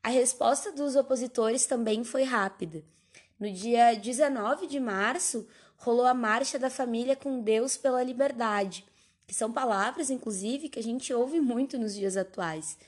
A 0.03 0.09
resposta 0.11 0.71
dos 0.71 0.97
opositores 0.97 1.65
também 1.67 2.05
foi 2.05 2.25
rápida. 2.25 2.85
No 3.39 3.51
dia 3.53 3.95
19 3.95 4.67
de 4.67 4.81
março, 4.81 5.47
rolou 5.77 6.07
a 6.07 6.15
Marcha 6.15 6.59
da 6.59 6.71
Família 6.71 7.15
com 7.15 7.43
Deus 7.43 7.77
pela 7.77 8.03
Liberdade, 8.03 8.87
que 9.27 9.35
são 9.35 9.53
palavras, 9.53 10.09
inclusive, 10.09 10.71
que 10.71 10.79
a 10.79 10.83
gente 10.83 11.13
ouve 11.13 11.39
muito 11.39 11.79
nos 11.79 11.95
dias 11.95 12.17
atuais. 12.17 12.79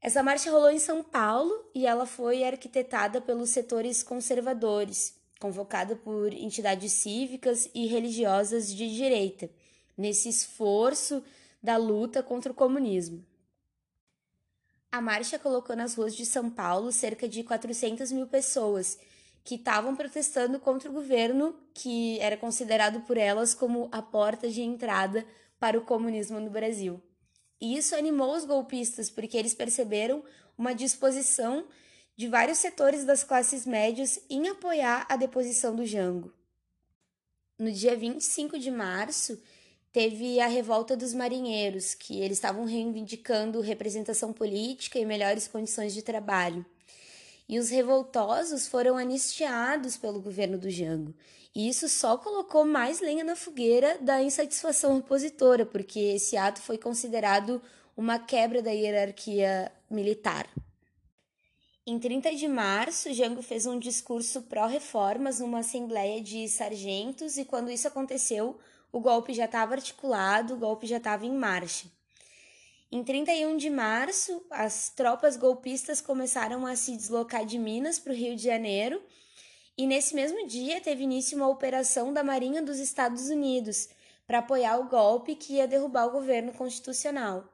Essa 0.00 0.22
marcha 0.22 0.50
rolou 0.50 0.70
em 0.70 0.78
São 0.78 1.04
Paulo 1.04 1.52
e 1.74 1.86
ela 1.86 2.06
foi 2.06 2.42
arquitetada 2.42 3.20
pelos 3.20 3.50
setores 3.50 4.02
conservadores, 4.02 5.14
convocada 5.38 5.96
por 5.96 6.32
entidades 6.32 6.92
cívicas 6.92 7.68
e 7.74 7.86
religiosas 7.86 8.72
de 8.72 8.90
direita, 8.94 9.50
nesse 9.98 10.30
esforço 10.30 11.22
da 11.62 11.76
luta 11.76 12.22
contra 12.22 12.50
o 12.50 12.54
comunismo. 12.54 13.22
A 14.90 15.00
marcha 15.00 15.38
colocou 15.38 15.76
nas 15.76 15.94
ruas 15.94 16.16
de 16.16 16.24
São 16.24 16.48
Paulo 16.50 16.90
cerca 16.90 17.28
de 17.28 17.44
400 17.44 18.10
mil 18.12 18.26
pessoas 18.26 18.98
que 19.44 19.56
estavam 19.56 19.96
protestando 19.96 20.58
contra 20.60 20.88
o 20.88 20.92
governo, 20.92 21.56
que 21.74 22.18
era 22.20 22.36
considerado 22.36 23.00
por 23.00 23.16
elas 23.16 23.54
como 23.54 23.88
a 23.90 24.00
porta 24.00 24.48
de 24.48 24.62
entrada 24.62 25.26
para 25.58 25.78
o 25.78 25.84
comunismo 25.84 26.40
no 26.40 26.50
Brasil. 26.50 27.02
E 27.60 27.76
isso 27.76 27.94
animou 27.94 28.36
os 28.36 28.44
golpistas, 28.44 29.10
porque 29.10 29.36
eles 29.36 29.54
perceberam 29.54 30.24
uma 30.56 30.74
disposição 30.74 31.64
de 32.16 32.28
vários 32.28 32.58
setores 32.58 33.04
das 33.04 33.24
classes 33.24 33.66
médias 33.66 34.20
em 34.28 34.48
apoiar 34.48 35.06
a 35.08 35.16
deposição 35.16 35.74
do 35.74 35.86
Jango. 35.86 36.32
No 37.58 37.70
dia 37.70 37.96
25 37.96 38.58
de 38.58 38.70
março, 38.70 39.40
teve 39.92 40.40
a 40.40 40.46
revolta 40.46 40.96
dos 40.96 41.14
marinheiros, 41.14 41.94
que 41.94 42.20
eles 42.20 42.38
estavam 42.38 42.64
reivindicando 42.64 43.60
representação 43.60 44.32
política 44.32 44.98
e 44.98 45.06
melhores 45.06 45.46
condições 45.46 45.94
de 45.94 46.02
trabalho. 46.02 46.64
E 47.48 47.58
os 47.58 47.70
revoltosos 47.70 48.66
foram 48.66 48.96
anistiados 48.96 49.96
pelo 49.96 50.20
governo 50.20 50.58
do 50.58 50.70
Jango. 50.70 51.14
E 51.54 51.68
isso 51.68 51.88
só 51.88 52.16
colocou 52.16 52.64
mais 52.64 53.00
lenha 53.00 53.22
na 53.22 53.36
fogueira 53.36 53.98
da 54.00 54.22
insatisfação 54.22 54.96
opositora, 54.96 55.66
porque 55.66 55.98
esse 55.98 56.36
ato 56.36 56.62
foi 56.62 56.78
considerado 56.78 57.60
uma 57.96 58.18
quebra 58.18 58.62
da 58.62 58.70
hierarquia 58.70 59.70
militar. 59.90 60.48
Em 61.84 61.98
30 61.98 62.34
de 62.36 62.46
março, 62.48 63.12
Jango 63.12 63.42
fez 63.42 63.66
um 63.66 63.78
discurso 63.78 64.42
pró-reformas 64.42 65.40
numa 65.40 65.58
assembleia 65.58 66.22
de 66.22 66.48
sargentos, 66.48 67.36
e 67.36 67.44
quando 67.44 67.70
isso 67.70 67.88
aconteceu, 67.88 68.56
o 68.90 69.00
golpe 69.00 69.34
já 69.34 69.46
estava 69.46 69.74
articulado, 69.74 70.54
o 70.54 70.58
golpe 70.58 70.86
já 70.86 70.98
estava 70.98 71.26
em 71.26 71.32
marcha. 71.32 71.86
Em 72.92 73.02
31 73.02 73.56
de 73.56 73.70
março, 73.70 74.44
as 74.50 74.90
tropas 74.90 75.38
golpistas 75.38 76.00
começaram 76.02 76.66
a 76.66 76.76
se 76.76 76.94
deslocar 76.94 77.46
de 77.46 77.58
Minas 77.58 77.98
para 77.98 78.12
o 78.12 78.14
Rio 78.14 78.36
de 78.36 78.42
Janeiro, 78.42 79.02
e 79.78 79.86
nesse 79.86 80.14
mesmo 80.14 80.46
dia 80.46 80.78
teve 80.80 81.02
início 81.02 81.36
uma 81.36 81.48
operação 81.48 82.12
da 82.12 82.22
Marinha 82.22 82.62
dos 82.62 82.78
Estados 82.78 83.30
Unidos 83.30 83.88
para 84.26 84.40
apoiar 84.40 84.78
o 84.78 84.88
golpe 84.88 85.34
que 85.34 85.54
ia 85.54 85.66
derrubar 85.66 86.06
o 86.06 86.12
governo 86.12 86.52
constitucional 86.52 87.48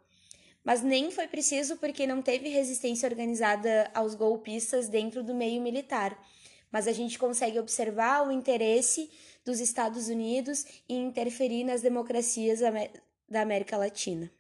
mas 0.69 0.83
nem 0.83 1.11
foi 1.11 1.27
preciso 1.27 1.79
porque 1.79 2.07
não 2.07 2.21
teve 2.21 2.51
resistência 2.51 3.09
organizada 3.09 3.91
aos 3.95 4.15
golpistas 4.15 4.87
dentro 4.87 5.23
do 5.23 5.35
meio 5.35 5.63
militar. 5.63 6.23
Mas 6.71 6.87
a 6.87 6.93
gente 6.93 7.19
consegue 7.19 7.59
observar 7.59 8.29
o 8.29 8.31
interesse 8.31 9.11
dos 9.47 9.61
Estados 9.61 10.09
Unidos 10.09 10.67
em 10.87 11.07
interferir 11.07 11.65
nas 11.65 11.81
democracias 11.81 12.61
da 13.27 13.41
América 13.41 13.79
Latina. 13.79 14.31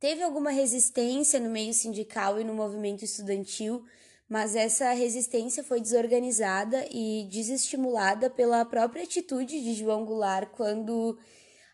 Teve 0.00 0.22
alguma 0.22 0.50
resistência 0.50 1.38
no 1.38 1.50
meio 1.50 1.74
sindical 1.74 2.40
e 2.40 2.44
no 2.44 2.54
movimento 2.54 3.04
estudantil, 3.04 3.84
mas 4.26 4.56
essa 4.56 4.92
resistência 4.92 5.62
foi 5.62 5.78
desorganizada 5.78 6.86
e 6.90 7.28
desestimulada 7.30 8.30
pela 8.30 8.64
própria 8.64 9.02
atitude 9.02 9.62
de 9.62 9.74
João 9.74 10.06
Goulart 10.06 10.48
quando 10.52 11.18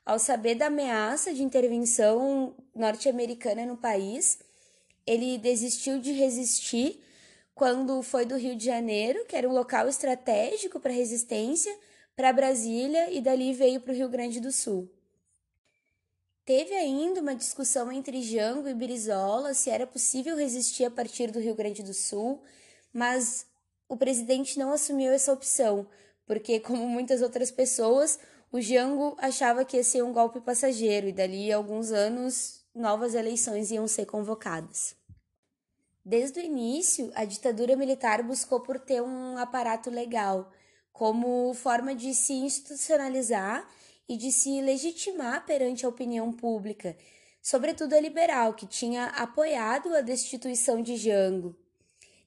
ao 0.05 0.19
saber 0.19 0.57
da 0.57 0.67
ameaça 0.67 1.33
de 1.33 1.45
intervenção 1.45 2.57
norte-americana 2.75 3.65
no 3.65 3.77
país, 3.77 4.41
ele 5.07 5.39
desistiu 5.39 6.01
de 6.01 6.11
resistir 6.11 7.01
quando 7.55 8.03
foi 8.03 8.27
do 8.27 8.37
Rio 8.37 8.57
de 8.57 8.65
Janeiro, 8.65 9.25
que 9.27 9.37
era 9.37 9.49
um 9.49 9.53
local 9.53 9.89
estratégico 9.89 10.81
para 10.81 10.93
resistência, 10.93 11.73
para 12.17 12.33
Brasília 12.33 13.09
e 13.13 13.21
dali 13.21 13.53
veio 13.53 13.81
para 13.81 13.93
o 13.93 13.97
Rio 13.97 14.09
Grande 14.09 14.41
do 14.41 14.51
Sul. 14.51 14.96
Teve 16.47 16.77
ainda 16.77 17.21
uma 17.21 17.35
discussão 17.35 17.91
entre 17.91 18.23
Jango 18.23 18.69
e 18.69 18.75
Brizola 18.75 19.53
se 19.53 19.69
era 19.69 19.85
possível 19.85 20.37
resistir 20.37 20.85
a 20.85 20.91
partir 20.91 21.33
do 21.33 21.41
Rio 21.41 21.57
Grande 21.57 21.83
do 21.83 21.93
Sul, 21.93 22.41
mas 22.93 23.45
o 23.89 23.97
presidente 23.97 24.57
não 24.57 24.71
assumiu 24.73 25.13
essa 25.13 25.33
opção, 25.33 25.89
porque, 26.25 26.61
como 26.63 26.89
muitas 26.89 27.21
outras 27.21 27.51
pessoas, 27.51 28.21
o 28.53 28.61
Jango 28.61 29.17
achava 29.19 29.65
que 29.65 29.77
ia 29.77 29.83
ser 29.83 30.05
um 30.05 30.13
golpe 30.13 30.41
passageiro 30.41 31.09
e 31.09 31.13
dali 31.13 31.53
a 31.53 31.57
alguns 31.57 31.91
anos 31.91 32.61
novas 32.73 33.17
eleições 33.17 33.73
iam 33.73 33.89
ser 33.89 34.07
convocadas. 34.07 34.95
Desde 36.05 36.39
o 36.39 36.45
início, 36.45 37.11
a 37.17 37.25
ditadura 37.25 37.75
militar 37.75 38.23
buscou 38.23 38.61
por 38.61 38.79
ter 38.79 39.03
um 39.03 39.37
aparato 39.37 39.91
legal, 39.91 40.53
como 40.93 41.53
forma 41.55 41.93
de 41.93 42.15
se 42.15 42.35
institucionalizar 42.35 43.69
e 44.09 44.17
de 44.17 44.31
se 44.31 44.61
legitimar 44.61 45.45
perante 45.47 45.85
a 45.85 45.89
opinião 45.89 46.33
pública, 46.33 46.97
sobretudo 47.43 47.95
a 47.95 48.01
liberal, 48.01 48.55
que 48.55 48.67
tinha 48.67 49.07
apoiado 49.07 49.95
a 49.95 50.01
destituição 50.01 50.83
de 50.83 50.97
Jango. 50.97 51.57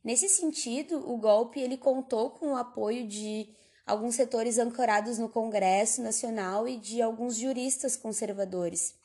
Nesse 0.03 0.29
sentido, 0.29 1.09
o 1.09 1.17
golpe 1.17 1.59
ele 1.59 1.77
contou 1.77 2.31
com 2.31 2.53
o 2.53 2.55
apoio 2.55 3.07
de 3.07 3.49
alguns 3.85 4.15
setores 4.15 4.57
ancorados 4.57 5.17
no 5.17 5.27
Congresso 5.27 6.01
Nacional 6.01 6.67
e 6.67 6.77
de 6.77 7.01
alguns 7.01 7.35
juristas 7.35 7.97
conservadores. 7.97 8.95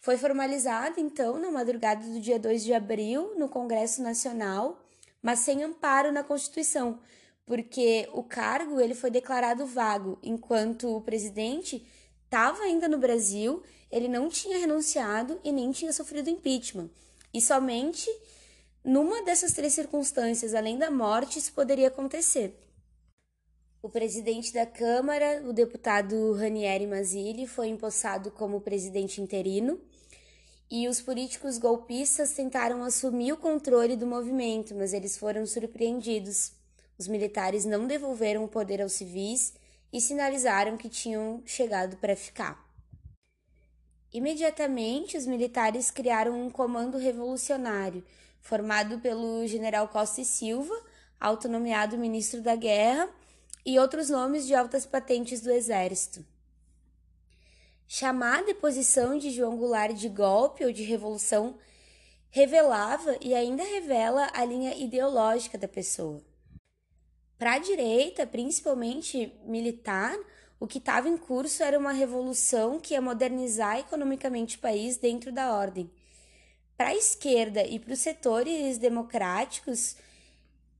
Foi 0.00 0.16
formalizado, 0.16 0.98
então, 0.98 1.38
na 1.38 1.50
madrugada 1.50 2.04
do 2.04 2.18
dia 2.18 2.38
2 2.38 2.64
de 2.64 2.74
abril, 2.74 3.38
no 3.38 3.48
Congresso 3.48 4.02
Nacional, 4.02 4.82
mas 5.22 5.38
sem 5.40 5.62
amparo 5.62 6.10
na 6.10 6.24
Constituição, 6.24 6.98
porque 7.52 8.08
o 8.14 8.22
cargo 8.22 8.80
ele 8.80 8.94
foi 8.94 9.10
declarado 9.10 9.66
vago, 9.66 10.18
enquanto 10.22 10.96
o 10.96 11.02
presidente 11.02 11.86
estava 12.24 12.62
ainda 12.62 12.88
no 12.88 12.96
Brasil, 12.96 13.62
ele 13.90 14.08
não 14.08 14.30
tinha 14.30 14.56
renunciado 14.56 15.38
e 15.44 15.52
nem 15.52 15.70
tinha 15.70 15.92
sofrido 15.92 16.30
impeachment. 16.30 16.88
E 17.30 17.42
somente 17.42 18.08
numa 18.82 19.22
dessas 19.22 19.52
três 19.52 19.74
circunstâncias, 19.74 20.54
além 20.54 20.78
da 20.78 20.90
morte, 20.90 21.38
isso 21.38 21.52
poderia 21.52 21.88
acontecer. 21.88 22.58
O 23.82 23.90
presidente 23.90 24.50
da 24.54 24.64
Câmara, 24.64 25.42
o 25.46 25.52
deputado 25.52 26.32
Ranieri 26.32 26.86
Mazzilli, 26.86 27.46
foi 27.46 27.68
empossado 27.68 28.30
como 28.30 28.62
presidente 28.62 29.20
interino 29.20 29.78
e 30.70 30.88
os 30.88 31.02
políticos 31.02 31.58
golpistas 31.58 32.32
tentaram 32.32 32.82
assumir 32.82 33.34
o 33.34 33.36
controle 33.36 33.94
do 33.94 34.06
movimento, 34.06 34.74
mas 34.74 34.94
eles 34.94 35.18
foram 35.18 35.44
surpreendidos. 35.44 36.61
Os 37.02 37.08
militares 37.08 37.64
não 37.64 37.84
devolveram 37.84 38.44
o 38.44 38.48
poder 38.48 38.80
aos 38.80 38.92
civis 38.92 39.54
e 39.92 40.00
sinalizaram 40.00 40.76
que 40.76 40.88
tinham 40.88 41.42
chegado 41.44 41.96
para 41.96 42.14
ficar. 42.14 42.64
Imediatamente, 44.12 45.16
os 45.16 45.26
militares 45.26 45.90
criaram 45.90 46.40
um 46.40 46.48
comando 46.48 46.96
revolucionário, 46.98 48.04
formado 48.40 49.00
pelo 49.00 49.44
general 49.48 49.88
Costa 49.88 50.20
e 50.20 50.24
Silva, 50.24 50.80
autonomeado 51.18 51.98
ministro 51.98 52.40
da 52.40 52.54
Guerra 52.54 53.10
e 53.66 53.80
outros 53.80 54.08
nomes 54.08 54.46
de 54.46 54.54
altas 54.54 54.86
patentes 54.86 55.40
do 55.40 55.50
Exército. 55.50 56.24
Chamar 57.88 58.38
a 58.38 58.42
deposição 58.42 59.18
de 59.18 59.32
João 59.32 59.56
Goulart 59.56 59.96
de 59.96 60.08
golpe 60.08 60.64
ou 60.64 60.70
de 60.70 60.84
revolução 60.84 61.58
revelava 62.30 63.16
e 63.20 63.34
ainda 63.34 63.64
revela 63.64 64.30
a 64.32 64.44
linha 64.44 64.72
ideológica 64.76 65.58
da 65.58 65.66
pessoa. 65.66 66.22
Para 67.42 67.54
a 67.54 67.58
direita, 67.58 68.24
principalmente 68.24 69.32
militar, 69.44 70.16
o 70.60 70.66
que 70.68 70.78
estava 70.78 71.08
em 71.08 71.16
curso 71.16 71.64
era 71.64 71.76
uma 71.76 71.90
revolução 71.90 72.78
que 72.78 72.94
ia 72.94 73.00
modernizar 73.00 73.80
economicamente 73.80 74.58
o 74.58 74.60
país 74.60 74.96
dentro 74.96 75.32
da 75.32 75.52
ordem. 75.52 75.90
Para 76.76 76.90
a 76.90 76.94
esquerda 76.94 77.64
e 77.66 77.80
para 77.80 77.94
os 77.94 77.98
setores 77.98 78.78
democráticos, 78.78 79.96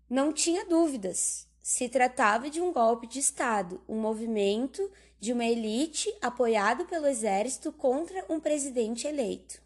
não 0.09 0.33
tinha 0.33 0.65
dúvidas. 0.65 1.49
Se 1.61 1.89
tratava 1.89 2.49
de 2.49 2.61
um 2.61 2.73
golpe 2.73 3.09
de 3.09 3.19
Estado, 3.19 3.81
um 3.89 4.01
movimento 4.01 4.89
de 5.19 5.33
uma 5.33 5.45
elite 5.45 6.15
apoiado 6.23 6.85
pelo 6.85 7.09
exército 7.09 7.73
contra 7.73 8.25
um 8.29 8.39
presidente 8.39 9.09
eleito. 9.09 9.61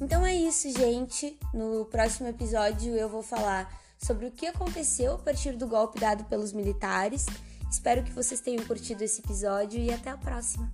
Então 0.08 0.26
é 0.26 0.34
isso, 0.34 0.72
gente. 0.72 1.38
No 1.54 1.84
próximo 1.84 2.30
episódio 2.30 2.96
eu 2.96 3.10
vou 3.10 3.22
falar 3.22 3.70
sobre 3.98 4.28
o 4.28 4.32
que 4.32 4.48
aconteceu 4.48 5.16
a 5.16 5.18
partir 5.18 5.52
do 5.58 5.68
golpe 5.68 6.00
dado 6.00 6.24
pelos 6.30 6.54
militares. 6.54 7.26
Espero 7.70 8.02
que 8.02 8.14
vocês 8.14 8.40
tenham 8.40 8.64
curtido 8.64 9.04
esse 9.04 9.20
episódio 9.20 9.78
e 9.82 9.92
até 9.92 10.10
a 10.10 10.18
próxima. 10.18 10.72